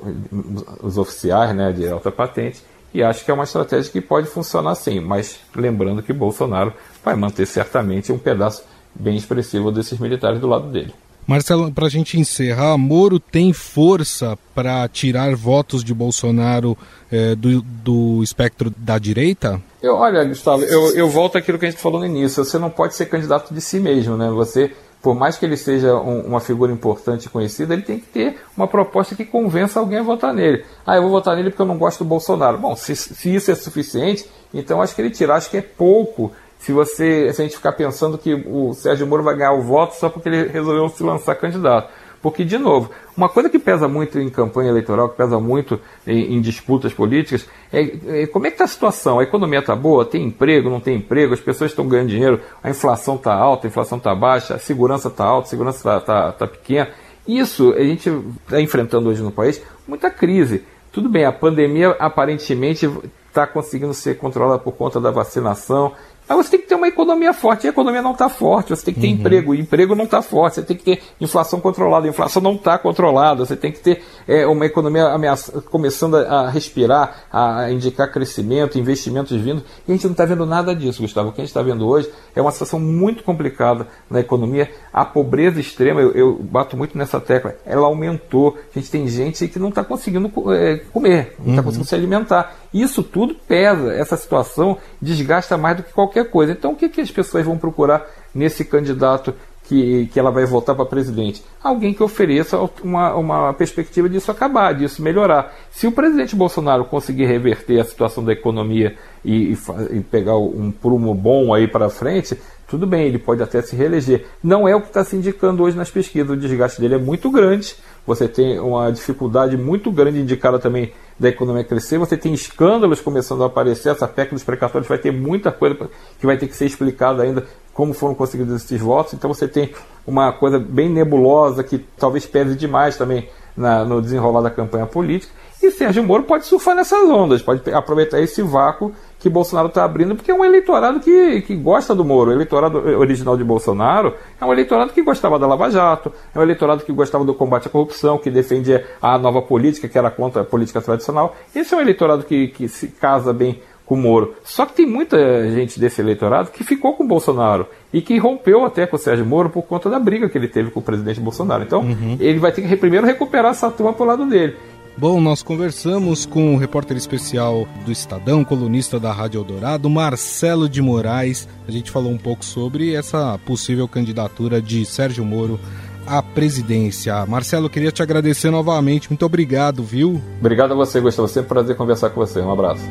os 0.81 0.97
oficiais 0.97 1.55
né, 1.55 1.71
de 1.71 1.87
alta 1.87 2.11
patente, 2.11 2.61
e 2.93 3.03
acho 3.03 3.25
que 3.25 3.31
é 3.31 3.33
uma 3.33 3.43
estratégia 3.43 3.91
que 3.91 3.99
pode 3.99 4.27
funcionar 4.27 4.73
sim, 4.75 4.99
mas 4.99 5.39
lembrando 5.53 6.01
que 6.01 6.13
Bolsonaro 6.13 6.73
vai 7.03 7.15
manter 7.15 7.45
certamente 7.45 8.11
um 8.11 8.17
pedaço 8.17 8.63
bem 8.93 9.17
expressivo 9.17 9.71
desses 9.71 9.99
militares 9.99 10.39
do 10.39 10.47
lado 10.47 10.71
dele. 10.71 10.93
Marcelo, 11.27 11.71
para 11.71 11.87
a 11.87 11.89
gente 11.89 12.19
encerrar, 12.19 12.77
Moro 12.77 13.19
tem 13.19 13.51
força 13.51 14.37
para 14.53 14.87
tirar 14.87 15.35
votos 15.35 15.83
de 15.83 15.91
Bolsonaro 15.91 16.77
eh, 17.11 17.33
do, 17.35 17.61
do 17.61 18.21
espectro 18.21 18.71
da 18.77 18.99
direita? 18.99 19.59
Eu, 19.81 19.95
olha, 19.95 20.23
Gustavo, 20.23 20.63
eu, 20.63 20.95
eu 20.95 21.09
volto 21.09 21.35
àquilo 21.35 21.57
que 21.57 21.65
a 21.65 21.69
gente 21.69 21.81
falou 21.81 21.99
no 21.99 22.05
início. 22.05 22.45
Você 22.45 22.59
não 22.59 22.69
pode 22.69 22.93
ser 22.93 23.07
candidato 23.07 23.53
de 23.53 23.59
si 23.59 23.79
mesmo, 23.79 24.15
né? 24.15 24.29
Você 24.29 24.71
por 25.05 25.13
mais 25.13 25.37
que 25.37 25.45
ele 25.45 25.55
seja 25.55 25.95
um, 25.97 26.21
uma 26.21 26.39
figura 26.39 26.71
importante 26.71 27.25
e 27.25 27.29
conhecida, 27.29 27.75
ele 27.75 27.83
tem 27.83 27.99
que 27.99 28.07
ter 28.07 28.39
uma 28.57 28.67
proposta 28.67 29.13
que 29.13 29.23
convença 29.23 29.79
alguém 29.79 29.99
a 29.99 30.01
votar 30.01 30.33
nele. 30.33 30.65
Ah, 30.83 30.95
eu 30.95 31.03
vou 31.03 31.11
votar 31.11 31.35
nele 31.35 31.51
porque 31.51 31.61
eu 31.61 31.67
não 31.67 31.77
gosto 31.77 32.03
do 32.03 32.07
Bolsonaro. 32.07 32.57
Bom, 32.57 32.75
se, 32.75 32.95
se 32.95 33.35
isso 33.35 33.51
é 33.51 33.53
suficiente, 33.53 34.27
então 34.51 34.81
acho 34.81 34.95
que 34.95 35.01
ele 35.03 35.11
tirar, 35.11 35.35
acho 35.35 35.51
que 35.51 35.57
é 35.57 35.61
pouco 35.61 36.31
se 36.57 36.71
você 36.71 37.31
se 37.31 37.39
a 37.39 37.45
gente 37.45 37.55
ficar 37.55 37.73
pensando 37.73 38.17
que 38.17 38.33
o 38.33 38.73
Sérgio 38.73 39.05
Moro 39.05 39.21
vai 39.21 39.35
ganhar 39.35 39.53
o 39.53 39.61
voto 39.61 39.93
só 39.93 40.09
porque 40.09 40.27
ele 40.27 40.47
resolveu 40.47 40.89
se 40.89 41.03
lançar 41.03 41.35
candidato. 41.35 41.87
Porque, 42.21 42.43
de 42.43 42.57
novo, 42.57 42.89
uma 43.15 43.29
coisa 43.29 43.49
que 43.49 43.59
pesa 43.59 43.87
muito 43.87 44.19
em 44.19 44.29
campanha 44.29 44.69
eleitoral, 44.69 45.09
que 45.09 45.17
pesa 45.17 45.39
muito 45.39 45.79
em, 46.05 46.35
em 46.35 46.41
disputas 46.41 46.93
políticas, 46.93 47.47
é, 47.71 48.23
é, 48.23 48.27
como 48.27 48.47
é 48.47 48.49
que 48.49 48.55
está 48.55 48.65
a 48.65 48.67
situação? 48.67 49.19
A 49.19 49.23
economia 49.23 49.59
está 49.59 49.75
boa? 49.75 50.05
Tem 50.05 50.23
emprego? 50.23 50.69
Não 50.69 50.79
tem 50.79 50.97
emprego? 50.97 51.33
As 51.33 51.39
pessoas 51.39 51.71
estão 51.71 51.87
ganhando 51.87 52.09
dinheiro? 52.09 52.41
A 52.63 52.69
inflação 52.69 53.15
está 53.15 53.33
alta? 53.33 53.67
A 53.67 53.69
inflação 53.69 53.97
está 53.97 54.13
baixa? 54.15 54.55
A 54.55 54.59
segurança 54.59 55.07
está 55.07 55.23
alta? 55.23 55.47
A 55.47 55.49
segurança 55.49 55.77
está 55.77 55.99
tá, 55.99 56.31
tá 56.31 56.47
pequena? 56.47 56.89
Isso 57.27 57.73
a 57.73 57.83
gente 57.83 58.09
está 58.43 58.61
enfrentando 58.61 59.09
hoje 59.09 59.21
no 59.21 59.31
país 59.31 59.61
muita 59.87 60.09
crise. 60.11 60.63
Tudo 60.91 61.09
bem, 61.09 61.25
a 61.25 61.31
pandemia 61.31 61.91
aparentemente 61.99 62.89
está 63.27 63.45
conseguindo 63.45 63.93
ser 63.93 64.17
controlada 64.17 64.59
por 64.59 64.73
conta 64.73 64.99
da 64.99 65.11
vacinação 65.11 65.91
mas 66.27 66.37
você 66.37 66.51
tem 66.51 66.61
que 66.61 66.67
ter 66.67 66.75
uma 66.75 66.87
economia 66.87 67.33
forte. 67.33 67.65
E 67.65 67.67
a 67.67 67.69
economia 67.69 68.01
não 68.01 68.11
está 68.11 68.29
forte. 68.29 68.69
Você 68.69 68.85
tem 68.85 68.93
que 68.93 68.99
ter 68.99 69.07
uhum. 69.07 69.13
emprego. 69.13 69.55
E 69.55 69.59
emprego 69.59 69.95
não 69.95 70.05
está 70.05 70.21
forte. 70.21 70.55
Você 70.55 70.63
tem 70.63 70.75
que 70.75 70.83
ter 70.83 71.01
inflação 71.21 71.59
controlada. 71.59 72.07
A 72.07 72.09
inflação 72.09 72.41
não 72.41 72.53
está 72.53 72.77
controlada. 72.77 73.45
Você 73.45 73.55
tem 73.55 73.71
que 73.71 73.79
ter 73.79 74.03
é, 74.27 74.45
uma 74.47 74.65
economia 74.65 75.05
ameaça, 75.05 75.61
começando 75.61 76.15
a, 76.15 76.41
a, 76.41 76.49
respirar, 76.49 77.25
a 77.31 77.69
indicar 77.71 78.11
crescimento, 78.11 78.79
investimentos 78.79 79.39
vindo. 79.39 79.63
E 79.87 79.91
a 79.91 79.95
gente 79.95 80.05
não 80.05 80.11
está 80.11 80.25
vendo 80.25 80.45
nada 80.45 80.75
disso, 80.75 81.01
Gustavo. 81.01 81.29
O 81.29 81.31
que 81.31 81.41
a 81.41 81.43
gente 81.43 81.51
está 81.51 81.61
vendo 81.61 81.87
hoje 81.87 82.09
é 82.35 82.41
uma 82.41 82.51
situação 82.51 82.79
muito 82.79 83.23
complicada 83.23 83.87
na 84.09 84.19
economia. 84.19 84.69
A 84.91 85.05
pobreza 85.05 85.59
extrema, 85.59 86.01
eu, 86.01 86.11
eu 86.11 86.39
bato 86.41 86.75
muito 86.75 86.97
nessa 86.97 87.19
tecla, 87.19 87.55
ela 87.65 87.85
aumentou. 87.85 88.57
A 88.75 88.79
gente 88.79 88.89
tem 88.89 89.07
gente 89.07 89.47
que 89.47 89.59
não 89.59 89.69
está 89.69 89.83
conseguindo 89.83 90.31
é, 90.53 90.77
comer, 90.91 91.35
não 91.39 91.49
está 91.49 91.61
uhum. 91.61 91.63
conseguindo 91.63 91.87
se 91.87 91.95
alimentar. 91.95 92.55
Isso 92.75 93.01
tudo 93.01 93.33
pesa. 93.33 93.93
Essa 93.93 94.17
situação 94.17 94.77
desgasta 95.01 95.57
mais 95.57 95.77
do 95.77 95.83
que 95.83 95.93
qualquer 95.93 96.29
coisa. 96.29 96.51
Então, 96.51 96.73
o 96.73 96.75
que, 96.75 96.89
que 96.89 96.99
as 96.99 97.09
pessoas 97.09 97.45
vão 97.45 97.57
procurar 97.57 98.05
nesse 98.33 98.65
candidato 98.65 99.33
que, 99.63 100.07
que 100.07 100.19
ela 100.19 100.29
vai 100.29 100.45
votar 100.45 100.75
para 100.75 100.85
presidente? 100.85 101.41
Alguém 101.63 101.93
que 101.93 102.03
ofereça 102.03 102.59
uma, 102.83 103.15
uma 103.15 103.53
perspectiva 103.53 104.09
disso 104.09 104.29
acabar, 104.29 104.73
disso 104.73 105.01
melhorar. 105.01 105.55
Se 105.71 105.87
o 105.87 105.91
presidente 105.93 106.35
Bolsonaro 106.35 106.83
conseguir 106.83 107.23
reverter 107.27 107.79
a 107.79 107.85
situação 107.85 108.25
da 108.25 108.33
economia 108.33 108.97
e, 109.23 109.53
e, 109.53 109.57
e 109.91 110.01
pegar 110.01 110.35
um 110.35 110.69
prumo 110.69 111.15
bom 111.15 111.53
aí 111.53 111.69
para 111.69 111.89
frente, 111.89 112.37
tudo 112.67 112.85
bem, 112.85 113.07
ele 113.07 113.19
pode 113.19 113.41
até 113.41 113.61
se 113.61 113.73
reeleger. 113.73 114.25
Não 114.43 114.67
é 114.67 114.75
o 114.75 114.81
que 114.81 114.87
está 114.87 115.03
se 115.05 115.15
indicando 115.15 115.63
hoje 115.63 115.77
nas 115.77 115.89
pesquisas. 115.89 116.29
O 116.29 116.35
desgaste 116.35 116.81
dele 116.81 116.95
é 116.95 116.97
muito 116.99 117.31
grande. 117.31 117.73
Você 118.05 118.27
tem 118.27 118.59
uma 118.59 118.91
dificuldade 118.91 119.55
muito 119.55 119.89
grande 119.91 120.19
indicada 120.19 120.59
também 120.59 120.91
da 121.19 121.29
economia 121.29 121.63
crescer. 121.63 121.97
Você 121.97 122.17
tem 122.17 122.33
escândalos 122.33 123.01
começando 123.01 123.43
a 123.43 123.47
aparecer. 123.47 123.89
Essa 123.89 124.07
PEC 124.07 124.33
dos 124.33 124.43
precatórios 124.43 124.87
vai 124.87 124.97
ter 124.97 125.11
muita 125.11 125.51
coisa 125.51 125.77
que 126.19 126.25
vai 126.25 126.37
ter 126.37 126.47
que 126.47 126.55
ser 126.55 126.65
explicada 126.65 127.23
ainda 127.23 127.45
como 127.73 127.93
foram 127.93 128.15
conseguidos 128.15 128.63
esses 128.63 128.81
votos. 128.81 129.13
Então 129.13 129.33
você 129.33 129.47
tem 129.47 129.73
uma 130.05 130.31
coisa 130.31 130.59
bem 130.59 130.89
nebulosa 130.89 131.63
que 131.63 131.77
talvez 131.97 132.25
pese 132.25 132.55
demais 132.55 132.97
também 132.97 133.29
na, 133.55 133.83
no 133.85 134.01
desenrolar 134.01 134.41
da 134.41 134.49
campanha 134.49 134.85
política. 134.85 135.31
E 135.61 135.71
Sérgio 135.71 136.03
Moro 136.03 136.23
pode 136.23 136.45
surfar 136.45 136.75
nessas 136.75 137.09
ondas, 137.09 137.41
pode 137.41 137.69
aproveitar 137.73 138.19
esse 138.19 138.41
vácuo 138.41 138.93
que 139.19 139.29
Bolsonaro 139.29 139.69
está 139.69 139.83
abrindo, 139.83 140.15
porque 140.15 140.31
é 140.31 140.33
um 140.33 140.45
eleitorado 140.45 140.99
que, 140.99 141.41
que 141.41 141.55
gosta 141.55 141.95
do 141.95 142.05
Moro. 142.05 142.29
O 142.29 142.33
eleitorado 142.33 142.77
original 142.99 143.35
de 143.35 143.43
Bolsonaro 143.43 144.13
é 144.39 144.45
um 144.45 144.53
eleitorado 144.53 144.93
que 144.93 145.01
gostava 145.01 145.39
da 145.39 145.47
Lava 145.47 145.69
Jato, 145.69 146.11
é 146.33 146.39
um 146.39 146.43
eleitorado 146.43 146.83
que 146.83 146.91
gostava 146.91 147.23
do 147.23 147.33
combate 147.33 147.67
à 147.67 147.71
corrupção, 147.71 148.17
que 148.17 148.29
defendia 148.29 148.85
a 149.01 149.17
nova 149.17 149.41
política, 149.41 149.87
que 149.87 149.97
era 149.97 150.11
contra 150.11 150.41
a 150.41 150.45
política 150.45 150.81
tradicional. 150.81 151.35
Esse 151.55 151.73
é 151.73 151.77
um 151.77 151.81
eleitorado 151.81 152.23
que, 152.23 152.49
que 152.49 152.67
se 152.67 152.87
casa 152.87 153.33
bem 153.33 153.61
com 153.85 153.95
o 153.95 153.97
Moro. 153.97 154.35
Só 154.43 154.65
que 154.65 154.73
tem 154.73 154.85
muita 154.85 155.17
gente 155.51 155.79
desse 155.79 156.01
eleitorado 156.01 156.51
que 156.51 156.63
ficou 156.63 156.93
com 156.93 157.03
o 157.03 157.07
Bolsonaro 157.07 157.67
e 157.93 158.01
que 158.01 158.17
rompeu 158.17 158.65
até 158.65 158.87
com 158.87 158.95
o 158.95 158.99
Sérgio 158.99 159.25
Moro 159.25 159.49
por 159.49 159.63
conta 159.63 159.89
da 159.89 159.99
briga 159.99 160.27
que 160.27 160.37
ele 160.37 160.47
teve 160.47 160.71
com 160.71 160.79
o 160.79 160.83
presidente 160.83 161.19
Bolsonaro. 161.19 161.63
Então, 161.63 161.81
uhum. 161.81 162.17
ele 162.19 162.39
vai 162.39 162.51
ter 162.51 162.67
que 162.67 162.75
primeiro 162.75 163.05
recuperar 163.05 163.51
essa 163.51 163.69
turma 163.69 163.93
para 163.93 164.03
o 164.03 164.07
lado 164.07 164.25
dele. 164.25 164.55
Bom, 164.97 165.19
nós 165.19 165.43
conversamos 165.43 166.25
com 166.25 166.55
o 166.55 166.57
repórter 166.57 166.95
especial 166.95 167.67
do 167.85 167.91
Estadão, 167.91 168.45
colunista 168.45 168.97
da 168.97 169.11
Rádio 169.11 169.39
Eldorado, 169.39 169.89
Marcelo 169.89 170.69
de 170.69 170.81
Moraes. 170.81 171.49
A 171.67 171.71
gente 171.71 171.91
falou 171.91 172.11
um 172.11 172.17
pouco 172.17 172.45
sobre 172.45 172.93
essa 172.93 173.37
possível 173.39 173.89
candidatura 173.89 174.61
de 174.61 174.85
Sérgio 174.85 175.25
Moro 175.25 175.59
à 176.07 176.21
presidência. 176.21 177.25
Marcelo, 177.25 177.69
queria 177.69 177.91
te 177.91 178.01
agradecer 178.01 178.49
novamente. 178.49 179.09
Muito 179.09 179.25
obrigado, 179.25 179.83
viu? 179.83 180.21
Obrigado 180.39 180.71
a 180.71 180.75
você, 180.75 181.01
Gustavo. 181.01 181.27
Sempre 181.27 181.47
um 181.47 181.49
prazer 181.49 181.75
conversar 181.75 182.09
com 182.11 182.21
você. 182.21 182.39
Um 182.39 182.51
abraço. 182.51 182.83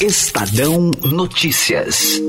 Estadão 0.00 0.90
Notícias. 1.04 2.20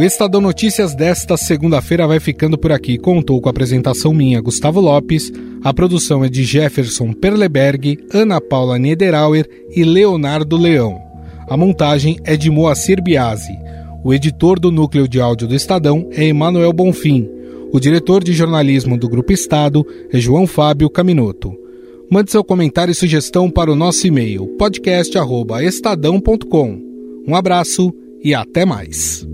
O 0.00 0.02
Estadão 0.02 0.40
Notícias 0.40 0.94
desta 0.94 1.36
segunda-feira 1.36 2.06
vai 2.06 2.18
ficando 2.18 2.56
por 2.56 2.72
aqui. 2.72 2.96
Contou 2.96 3.38
com 3.38 3.50
a 3.50 3.50
apresentação 3.50 4.14
minha, 4.14 4.40
Gustavo 4.40 4.80
Lopes. 4.80 5.30
A 5.62 5.74
produção 5.74 6.24
é 6.24 6.28
de 6.30 6.42
Jefferson 6.42 7.12
Perleberg, 7.12 7.98
Ana 8.10 8.40
Paula 8.40 8.78
Niederauer 8.78 9.46
e 9.76 9.84
Leonardo 9.84 10.56
Leão. 10.56 10.98
A 11.46 11.54
montagem 11.54 12.16
é 12.24 12.34
de 12.34 12.50
Moacir 12.50 13.02
Biasi. 13.02 13.52
O 14.02 14.14
editor 14.14 14.58
do 14.58 14.72
núcleo 14.72 15.06
de 15.06 15.20
áudio 15.20 15.46
do 15.46 15.54
Estadão 15.54 16.08
é 16.12 16.24
Emanuel 16.24 16.72
Bonfim. 16.72 17.28
O 17.70 17.78
diretor 17.78 18.24
de 18.24 18.32
jornalismo 18.32 18.96
do 18.96 19.06
Grupo 19.06 19.34
Estado 19.34 19.86
é 20.10 20.18
João 20.18 20.46
Fábio 20.46 20.88
Caminoto. 20.88 21.52
Mande 22.10 22.30
seu 22.30 22.42
comentário 22.42 22.92
e 22.92 22.94
sugestão 22.94 23.50
para 23.50 23.70
o 23.70 23.76
nosso 23.76 24.06
e-mail 24.06 24.46
podcast@estadão.com. 24.56 26.80
Um 27.28 27.36
abraço 27.36 27.92
e 28.24 28.34
até 28.34 28.64
mais. 28.64 29.28